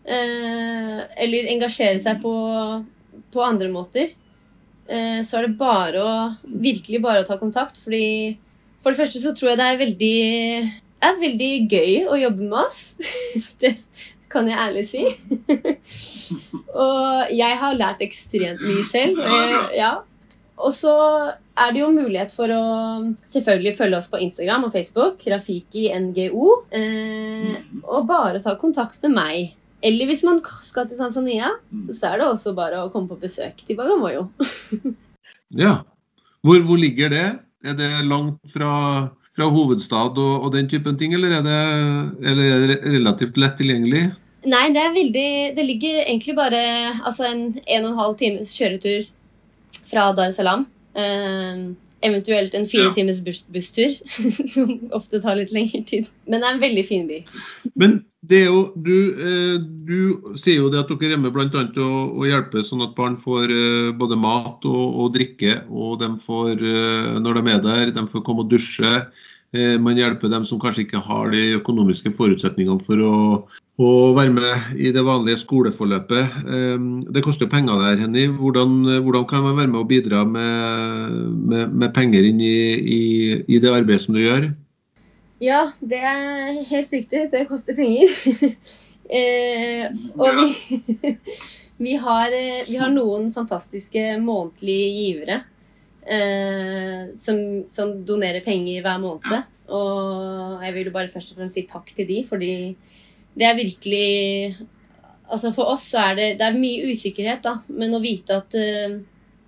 Eller 0.08 1.52
engasjere 1.54 2.00
seg 2.02 2.18
på, 2.24 2.34
på 3.34 3.44
andre 3.44 3.68
måter. 3.72 4.14
Eh, 4.86 5.20
så 5.24 5.38
er 5.38 5.48
det 5.48 5.58
bare 5.60 6.00
å 6.00 6.14
virkelig 6.44 7.02
bare 7.04 7.24
å 7.24 7.28
ta 7.28 7.38
kontakt, 7.40 7.80
fordi 7.80 8.36
for 8.84 8.92
det 8.92 9.00
første 9.00 9.22
så 9.22 9.32
tror 9.36 9.52
jeg 9.52 9.60
det 9.60 9.68
er 9.68 9.78
veldig, 9.80 10.16
er 11.08 11.22
veldig 11.22 11.52
gøy 11.72 11.94
å 12.04 12.18
jobbe 12.20 12.48
med 12.50 12.58
oss. 12.64 12.82
det 13.62 13.76
kan 14.32 14.50
jeg 14.50 14.60
ærlig 14.60 14.84
si. 14.88 15.04
og 16.84 17.32
jeg 17.32 17.62
har 17.62 17.78
lært 17.78 18.04
ekstremt 18.04 18.64
mye 18.64 18.84
selv. 18.90 19.22
Ja. 19.76 19.94
og 20.58 20.74
så 20.74 20.92
er 21.54 21.72
det 21.72 21.80
jo 21.84 21.90
mulighet 21.94 22.32
for 22.34 22.50
å 22.50 22.62
selvfølgelig 23.30 23.76
følge 23.78 23.98
oss 24.00 24.08
på 24.10 24.20
Instagram 24.24 24.66
og 24.66 24.74
Facebook, 24.74 25.22
Rafiki 25.30 25.86
NGO, 25.94 26.48
eh, 26.74 27.60
og 27.84 28.08
bare 28.10 28.42
ta 28.42 28.56
kontakt 28.58 29.00
med 29.06 29.14
meg. 29.14 29.52
Eller 29.84 30.08
hvis 30.08 30.22
man 30.24 30.40
skal 30.64 30.88
til 30.88 31.00
Tanzania, 31.00 31.50
så 31.92 32.12
er 32.12 32.20
det 32.20 32.28
også 32.28 32.54
bare 32.56 32.80
å 32.80 32.90
komme 32.92 33.10
på 33.10 33.20
besøk 33.20 33.60
til 33.66 33.76
Bagamoyo. 33.76 34.30
ja. 35.64 35.82
Hvor, 36.44 36.64
hvor 36.64 36.80
ligger 36.80 37.12
det? 37.12 37.26
Er 37.64 37.76
det 37.76 37.90
langt 38.08 38.40
fra, 38.52 38.72
fra 39.36 39.48
hovedstad 39.52 40.20
og, 40.20 40.34
og, 40.42 40.50
den 40.56 40.68
typen 40.68 40.96
ting, 41.00 41.14
eller 41.16 41.38
er, 41.38 41.44
det, 41.44 41.60
eller 42.30 42.50
er 42.50 42.66
det 42.72 42.78
relativt 42.96 43.40
lett 43.40 43.56
tilgjengelig? 43.60 44.04
Nei, 44.44 44.66
det 44.76 44.82
veldig 44.92 45.28
Det 45.56 45.64
ligger 45.64 46.02
egentlig 46.02 46.34
bare 46.36 46.60
altså 47.00 47.24
en 47.30 47.46
en 47.64 47.86
og 47.86 47.92
en 47.94 48.00
halv 48.00 48.16
times 48.20 48.52
kjøretur 48.52 49.06
fra 49.88 50.10
Dar 50.16 50.28
es 50.28 50.40
Salaam. 50.94 51.70
Eh, 51.74 51.90
eventuelt 52.04 52.54
en 52.54 52.66
fire 52.68 52.90
ja. 52.90 52.94
times 52.94 53.20
buss, 53.24 53.44
busstur, 53.48 53.94
som 54.54 54.72
ofte 54.96 55.20
tar 55.22 55.38
litt 55.38 55.54
lengre 55.54 55.82
tid. 55.88 56.10
Men 56.28 56.42
det 56.42 56.48
er 56.48 56.56
en 56.56 56.64
veldig 56.64 56.84
fin 56.86 57.06
by. 57.08 57.20
Men 57.80 57.98
det 58.24 58.42
er 58.42 58.50
jo, 58.50 58.60
du, 58.76 58.96
eh, 59.20 59.56
du 59.88 60.36
sier 60.40 60.62
jo 60.62 60.70
det 60.72 60.82
at 60.82 60.92
dere 61.00 61.16
er 61.16 61.22
med 61.22 61.34
bl.a. 61.34 61.48
Å, 61.48 61.90
å 62.12 62.28
hjelpe 62.28 62.64
sånn 62.64 62.84
at 62.84 62.96
barn 62.96 63.16
får 63.20 63.52
eh, 63.52 63.92
både 63.96 64.18
mat 64.20 64.64
og, 64.68 64.84
og 65.04 65.14
drikke. 65.16 65.62
Og 65.72 65.98
de 66.02 66.10
får, 66.24 66.52
eh, 66.60 67.14
når 67.24 67.40
de 67.40 67.54
er 67.54 67.64
der, 67.68 67.94
de 67.96 68.06
får 68.10 68.24
komme 68.26 68.44
og 68.44 68.52
dusje. 68.52 68.94
Man 69.54 69.94
hjelper 69.94 70.32
dem 70.32 70.42
som 70.48 70.58
kanskje 70.58 70.82
ikke 70.82 71.02
har 71.04 71.28
de 71.30 71.42
økonomiske 71.60 72.10
forutsetningene 72.16 72.82
for 72.82 72.98
å, 73.06 73.18
å 73.78 73.90
være 74.16 74.32
med 74.34 74.72
i 74.74 74.90
det 74.94 75.04
vanlige 75.06 75.38
skoleforløpet. 75.44 76.40
Det 77.14 77.22
koster 77.22 77.46
jo 77.46 77.52
penger 77.52 77.78
der, 77.84 78.00
Henny. 78.02 78.24
Hvordan, 78.34 78.80
hvordan, 79.06 79.28
kan 79.30 79.46
man 79.46 79.54
være 79.60 79.70
med 79.70 79.80
og 79.84 79.88
bidra 79.92 80.24
med, 80.26 81.14
med, 81.52 81.78
med 81.84 81.94
penger 81.94 82.26
inn 82.26 82.42
i, 82.42 82.58
i, 82.82 83.02
i 83.46 83.62
det 83.62 83.70
arbeidet 83.70 84.02
som 84.08 84.18
du 84.18 84.24
gjør? 84.24 84.50
Ja, 85.42 85.68
det 85.80 85.98
er 86.00 86.62
helt 86.68 86.92
riktig. 86.92 87.26
Det 87.32 87.46
koster 87.48 87.76
penger. 87.76 88.10
eh, 89.18 89.88
og 90.16 90.38
vi, 90.38 91.16
vi, 91.84 91.96
har, 92.00 92.30
eh, 92.32 92.62
vi, 92.68 92.78
har, 92.78 92.92
noen 92.94 93.32
fantastiske 93.34 94.14
månedlige 94.22 94.92
givere 94.94 95.40
eh, 96.06 97.10
som, 97.18 97.38
som, 97.70 97.96
donerer 98.06 98.44
penger 98.44 98.84
hver 98.84 99.00
måned. 99.02 99.50
Og 99.74 100.62
jeg 100.64 100.76
vil 100.76 100.90
jo 100.90 100.94
bare 100.94 101.12
først 101.12 101.32
og 101.32 101.40
fremst 101.40 101.56
si 101.56 101.64
takk 101.68 101.90
til 101.96 102.08
de, 102.08 102.20
fordi 102.28 102.52
det 103.34 103.48
er 103.48 103.58
virkelig 103.58 104.68
Altså 105.24 105.48
For 105.56 105.72
oss 105.72 105.86
så 105.94 106.02
er 106.10 106.18
det, 106.18 106.26
det 106.38 106.44
er 106.44 106.56
mye 106.60 106.90
usikkerhet, 106.92 107.40
da, 107.42 107.54
men 107.72 107.96
å 107.96 108.00
vite 108.02 108.36
at 108.36 108.52
eh, 108.60 108.98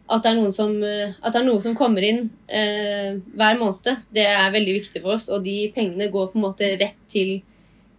at 0.07 0.23
det, 0.23 0.53
som, 0.55 0.71
eh, 0.85 1.15
at 1.21 1.35
det 1.35 1.41
er 1.41 1.47
noe 1.49 1.63
som 1.63 1.75
kommer 1.75 2.05
inn 2.07 2.29
eh, 2.47 3.19
hver 3.35 3.59
måned, 3.59 4.05
det 4.15 4.27
er 4.29 4.53
veldig 4.55 4.77
viktig 4.79 5.03
for 5.03 5.17
oss. 5.17 5.27
Og 5.35 5.43
de 5.45 5.67
pengene 5.75 6.11
går 6.13 6.31
på 6.31 6.39
en 6.39 6.45
måte 6.47 6.69
rett 6.79 7.01
til, 7.11 7.41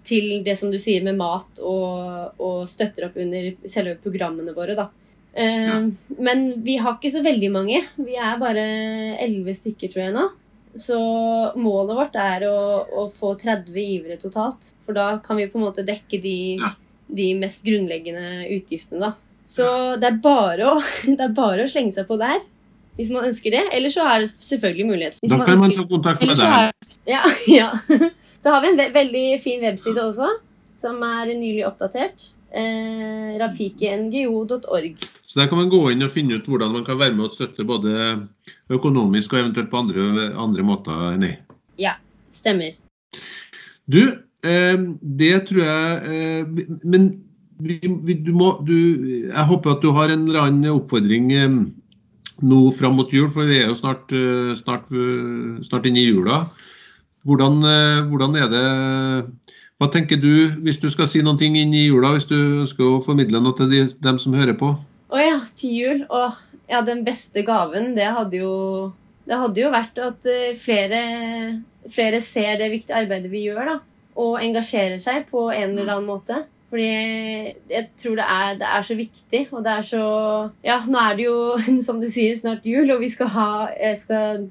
til 0.08 0.38
det 0.46 0.56
som 0.60 0.72
du 0.72 0.80
sier 0.80 1.04
med 1.04 1.20
mat, 1.20 1.60
og, 1.60 2.40
og 2.40 2.62
støtter 2.70 3.10
opp 3.10 3.20
under 3.20 3.52
selve 3.68 3.98
programmene 4.04 4.56
våre. 4.56 4.78
da. 4.80 4.88
Ja. 5.38 5.78
Men 6.18 6.48
vi 6.66 6.80
har 6.82 6.96
ikke 6.96 7.14
så 7.14 7.22
veldig 7.22 7.50
mange. 7.54 7.84
Vi 8.02 8.16
er 8.18 8.40
bare 8.42 8.66
elleve 9.22 9.54
stykker, 9.54 9.92
tror 9.94 10.04
jeg 10.08 10.16
nå. 10.16 10.26
Så 10.78 10.98
målet 11.58 11.98
vårt 11.98 12.18
er 12.22 12.48
å, 12.50 12.58
å, 12.86 13.06
få 13.14 13.34
30 13.40 13.78
givere 13.78 14.18
totalt. 14.22 14.74
For 14.86 14.98
da 14.98 15.10
kan 15.24 15.40
vi 15.40 15.48
på 15.50 15.60
en 15.60 15.68
måte 15.68 15.86
dekke 15.86 16.20
de, 16.24 16.38
ja. 16.62 16.74
de 17.08 17.32
mest 17.40 17.66
grunnleggende 17.66 18.48
utgiftene, 18.58 19.10
da. 19.10 19.14
Så 19.48 19.66
det 20.02 20.10
er, 20.10 20.20
bare 20.22 20.74
å, 20.74 20.78
det 21.08 21.24
er 21.24 21.34
bare 21.36 21.66
å 21.66 21.72
slenge 21.72 21.96
seg 21.96 22.08
på 22.10 22.20
der 22.20 22.40
hvis 22.98 23.12
man 23.14 23.28
ønsker 23.30 23.54
det. 23.54 23.64
Eller 23.78 23.94
så 23.94 24.06
er 24.10 24.24
det 24.24 24.32
selvfølgelig 24.34 24.88
mulighet. 24.90 25.20
da 25.22 25.42
kan 25.46 25.62
man 25.62 25.76
ta 25.76 25.86
kontakt 25.90 26.26
med 26.26 26.40
deg. 26.42 26.96
Ja, 27.10 27.22
ja. 27.60 27.70
Så 28.42 28.54
har 28.54 28.64
vi 28.64 28.72
en 28.74 28.80
ve 28.80 28.90
veldig 28.96 29.28
fin 29.44 29.62
webside 29.62 30.02
også, 30.02 30.32
som 30.78 31.02
er 31.06 31.34
nylig 31.34 31.66
oppdatert. 31.68 32.32
Eh, 32.48 33.38
rafikingo.org. 33.42 35.02
Så 35.28 35.40
Der 35.40 35.48
kan 35.48 35.58
man 35.58 35.70
gå 35.70 35.82
inn 35.92 36.06
og 36.06 36.14
finne 36.14 36.40
ut 36.40 36.48
hvordan 36.48 36.72
man 36.72 36.86
kan 36.88 37.00
være 37.00 37.14
med 37.14 37.28
og 37.28 37.36
støtte 37.36 37.66
både 37.68 37.92
økonomisk 38.72 39.34
og 39.34 39.40
eventuelt 39.42 39.70
på 39.70 39.82
andre, 39.84 40.32
andre 40.40 40.64
måter. 40.64 41.18
Nei. 41.20 41.36
Ja, 41.78 41.98
stemmer. 42.32 42.78
Du, 43.88 44.02
eh, 44.44 44.78
det 45.02 45.48
tror 45.48 45.64
jeg 45.64 46.02
eh, 46.08 46.66
Men 46.84 47.28
vi, 47.60 47.80
vi, 47.82 48.16
du 48.22 48.32
må, 48.38 48.54
du, 48.66 48.76
jeg 49.28 49.46
håper 49.50 49.76
at 49.76 49.84
du 49.84 49.92
har 49.96 50.14
en 50.14 50.28
eller 50.28 50.46
annen 50.46 50.72
oppfordring 50.76 51.32
eh, 51.34 51.60
nå 52.46 52.60
fram 52.78 52.98
mot 53.00 53.14
jul, 53.14 53.30
for 53.34 53.50
vi 53.50 53.62
er 53.64 53.72
jo 53.72 53.78
snart, 53.80 54.14
eh, 54.14 54.54
snart, 54.60 54.92
eh, 54.94 55.58
snart 55.66 55.88
inne 55.90 56.04
i 56.04 56.10
jula. 56.10 56.46
Hvordan, 57.28 57.60
hvordan, 58.08 58.36
er 58.40 58.48
det 58.48 58.68
Hva 59.78 59.92
tenker 59.94 60.18
du 60.18 60.58
hvis 60.66 60.80
du 60.82 60.88
skal 60.90 61.06
si 61.10 61.20
noe 61.22 61.38
inn 61.46 61.74
i 61.76 61.84
jula, 61.86 62.16
hvis 62.16 62.26
du 62.26 62.38
ønsker 62.64 62.82
å 62.82 63.02
formidle 63.06 63.42
noe 63.44 63.54
til 63.58 63.70
de, 63.70 63.84
dem 64.02 64.18
som 64.18 64.34
hører 64.34 64.58
på? 64.58 64.72
Å 65.14 65.20
ja, 65.22 65.36
til 65.60 65.76
jul. 65.76 66.00
Å, 66.10 66.32
ja, 66.66 66.82
den 66.82 67.04
beste 67.06 67.44
gaven, 67.46 67.92
det 67.94 68.08
hadde 68.16 68.42
jo 68.42 68.56
det 69.28 69.38
hadde 69.38 69.62
jo 69.62 69.70
vært 69.74 70.00
at 70.00 70.26
flere, 70.58 71.00
flere 71.92 72.22
ser 72.24 72.58
det 72.62 72.72
viktige 72.72 72.98
arbeidet 73.04 73.30
vi 73.32 73.44
gjør, 73.50 73.74
da. 73.74 73.78
Og 74.18 74.40
engasjerer 74.42 74.98
seg 75.04 75.28
på 75.30 75.50
en 75.52 75.76
eller 75.76 75.98
annen 75.98 76.08
måte. 76.10 76.40
Fordi 76.68 76.88
jeg 77.72 77.84
tror 77.96 78.18
det 78.20 78.26
er, 78.28 78.56
det 78.60 78.68
er, 78.68 78.82
så 78.84 78.96
viktig, 79.00 79.44
og 79.56 79.62
det 79.64 79.72
er 79.72 79.86
så 79.88 80.02
Ja, 80.66 80.82
nå 80.84 81.00
er 81.00 81.16
det 81.16 81.28
jo, 81.30 81.38
som 81.88 82.02
du 82.02 82.10
sier, 82.12 82.36
snart 82.36 82.68
jul, 82.68 82.90
og 82.92 83.00
vi 83.04 83.12
skal 83.14 83.32
ha 83.38 83.52
Jeg 83.72 84.02
skal 84.02 84.48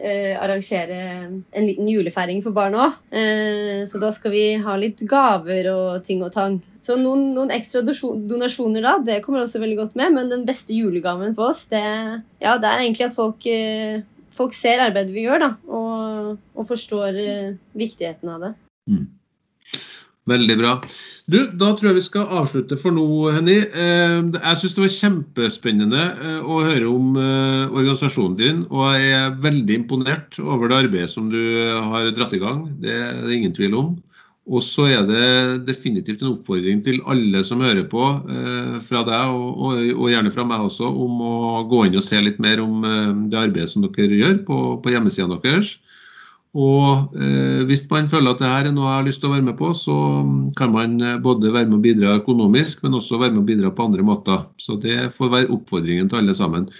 eh, 0.00 0.34
arrangere 0.38 1.00
en 1.28 1.66
liten 1.66 1.88
julefeiring 1.90 2.40
for 2.44 2.56
barn 2.56 2.76
òg. 2.78 2.96
Eh, 3.12 3.82
så 3.88 4.00
da 4.00 4.10
skal 4.14 4.32
vi 4.32 4.44
ha 4.62 4.76
litt 4.80 5.02
gaver 5.08 5.70
og 5.72 6.06
ting 6.06 6.22
og 6.24 6.32
tang. 6.34 6.58
Så 6.80 6.96
noen, 7.00 7.32
noen, 7.36 7.52
ekstra 7.54 7.82
donasjoner 7.84 8.84
da, 8.84 8.96
det 9.04 9.20
kommer 9.24 9.44
også 9.44 9.60
veldig 9.62 9.80
godt 9.82 9.98
med, 10.00 10.14
men 10.16 10.32
den 10.32 10.46
beste 10.48 10.76
julegaven 10.76 11.36
for 11.36 11.52
oss, 11.52 11.66
det, 11.72 11.82
ja, 12.40 12.56
det 12.56 12.70
er 12.70 12.84
egentlig 12.84 13.08
at 13.10 13.18
folk, 13.18 13.44
eh, 13.50 14.00
folk 14.34 14.56
ser 14.56 14.86
arbeidet 14.86 15.12
vi 15.16 15.26
gjør, 15.26 15.44
da, 15.44 15.52
og, 15.68 16.34
og 16.54 16.68
forstår 16.68 17.22
eh, 17.26 17.54
viktigheten 17.76 18.36
av 18.36 18.46
det. 18.46 18.54
Mm. 18.88 19.06
Veldig 20.28 20.56
bra. 20.60 20.74
Du, 21.28 21.38
Da 21.60 21.74
tror 21.76 21.90
jeg 21.90 21.98
vi 21.98 22.06
skal 22.06 22.30
avslutte 22.40 22.76
for 22.80 22.94
nå, 22.96 23.04
Henny. 23.34 23.58
Eh, 23.68 24.18
jeg 24.32 24.60
syns 24.60 24.74
det 24.76 24.84
var 24.84 24.94
kjempespennende 24.94 26.04
eh, 26.24 26.38
å 26.40 26.62
høre 26.64 26.88
om 26.88 27.18
eh, 27.20 27.64
organisasjonen 27.68 28.36
din. 28.38 28.62
Og 28.72 28.94
jeg 28.96 29.14
er 29.18 29.38
veldig 29.44 29.76
imponert 29.82 30.38
over 30.40 30.70
det 30.70 30.82
arbeidet 30.86 31.12
som 31.12 31.28
du 31.32 31.40
har 31.92 32.08
dratt 32.16 32.32
i 32.32 32.40
gang. 32.40 32.64
Det 32.80 32.94
er 32.96 33.18
det 33.26 33.36
ingen 33.36 33.56
tvil 33.56 33.76
om. 33.76 33.90
Og 34.48 34.64
så 34.64 34.86
er 34.88 35.02
det 35.04 35.66
definitivt 35.66 36.22
en 36.24 36.32
oppfordring 36.32 36.80
til 36.86 37.02
alle 37.12 37.42
som 37.44 37.60
hører 37.60 37.84
på, 37.84 38.06
fra 38.86 39.02
deg 39.04 39.34
og, 39.36 40.06
gjerne 40.08 40.32
fra 40.32 40.46
meg 40.48 40.64
også, 40.70 40.88
om 40.88 41.18
å 41.20 41.34
gå 41.68 41.82
inn 41.84 41.98
og 42.00 42.06
se 42.06 42.16
litt 42.24 42.40
mer 42.40 42.62
om 42.64 42.80
det 43.28 43.36
arbeidet 43.36 43.74
som 43.74 43.84
dere 43.84 44.16
gjør 44.22 44.38
på, 44.48 44.62
på 44.80 44.94
deres. 45.44 45.74
Og 46.56 47.16
eh, 47.20 47.64
hvis 47.68 47.82
man 47.90 48.08
føler 48.08 48.32
at 48.32 48.40
det 48.40 48.48
her 48.48 48.68
er 48.70 48.72
noe 48.72 48.86
jeg 48.88 48.96
har 48.96 49.04
lyst 49.06 49.20
til 49.20 49.28
å 49.28 49.34
være 49.34 49.46
med 49.50 49.58
på, 49.58 49.68
så 49.76 49.96
kan 50.56 50.72
man 50.72 50.96
eh, 51.04 51.18
både 51.20 51.52
være 51.52 51.68
med 51.68 51.76
å 51.76 51.84
bidra 51.84 52.14
økonomisk, 52.22 52.80
men 52.84 52.96
også 52.96 53.20
være 53.20 53.34
med 53.34 53.42
å 53.42 53.48
bidra 53.50 53.72
på 53.74 53.84
andre 53.84 54.06
måter. 54.06 54.46
Så 54.56 54.78
det 54.80 55.10
får 55.16 55.34
være 55.34 55.52
oppfordringen 55.52 56.08
til 56.08 56.22
alle 56.22 56.36
sammen. 56.38 56.70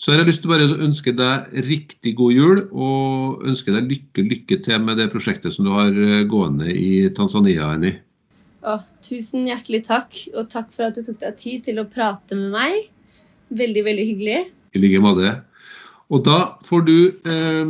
Så 0.00 0.14
jeg 0.14 0.22
har 0.22 0.30
lyst 0.30 0.40
til 0.40 0.48
å 0.48 0.54
bare 0.54 0.84
ønske 0.86 1.12
deg 1.12 1.66
riktig 1.66 2.14
god 2.16 2.32
jul, 2.32 2.62
og 2.72 3.42
ønske 3.50 3.74
deg 3.74 3.90
lykke, 3.92 4.24
lykke 4.30 4.60
til 4.64 4.80
med 4.86 4.96
det 4.96 5.10
prosjektet 5.12 5.52
som 5.52 5.68
du 5.68 5.74
har 5.74 5.92
eh, 5.92 6.22
gående 6.30 6.72
i 6.72 7.10
Tanzania, 7.16 7.74
Annie. 7.74 8.00
Å, 8.64 8.78
tusen 9.04 9.44
hjertelig 9.48 9.82
takk, 9.90 10.16
og 10.32 10.48
takk 10.52 10.72
for 10.72 10.88
at 10.88 10.96
du 10.96 11.04
tok 11.04 11.20
deg 11.20 11.36
tid 11.40 11.68
til 11.68 11.84
å 11.84 11.88
prate 11.88 12.40
med 12.40 12.56
meg. 12.56 12.80
Veldig, 13.52 13.84
veldig 13.84 14.08
hyggelig. 14.14 14.40
I 14.72 14.80
like 14.80 15.04
måte. 15.04 15.36
Og 16.10 16.24
da 16.26 16.38
får 16.66 16.80
du 16.88 16.96
eh, 17.30 17.68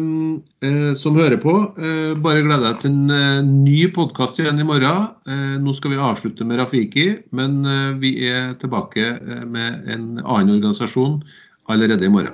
eh, 0.64 0.92
som 0.96 1.18
hører 1.18 1.36
på, 1.42 1.52
eh, 1.76 2.12
bare 2.24 2.40
glede 2.46 2.64
deg 2.64 2.78
til 2.80 2.94
en 2.94 3.12
eh, 3.12 3.42
ny 3.44 3.82
podkast 3.92 4.40
igjen 4.40 4.62
i 4.62 4.64
morgen. 4.64 5.10
Eh, 5.28 5.58
nå 5.60 5.74
skal 5.76 5.92
vi 5.92 6.00
avslutte 6.00 6.46
med 6.48 6.62
Rafiki, 6.62 7.10
men 7.36 7.60
eh, 7.68 7.92
vi 8.00 8.14
er 8.30 8.54
tilbake 8.62 9.12
med 9.44 9.84
en 9.92 10.22
annen 10.24 10.56
organisasjon 10.56 11.20
allerede 11.68 12.08
i 12.08 12.12
morgen. 12.16 12.32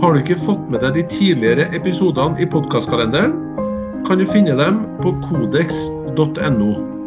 Har 0.00 0.14
du 0.14 0.22
ikke 0.22 0.40
fått 0.46 0.64
med 0.72 0.80
deg 0.86 0.96
de 0.96 1.08
tidligere 1.12 1.68
episodene 1.76 2.40
i 2.40 2.48
podkastkalenderen, 2.48 3.36
kan 4.08 4.22
du 4.22 4.24
finne 4.30 4.56
dem 4.56 4.86
på 5.02 5.12
kodeks.no. 5.26 6.97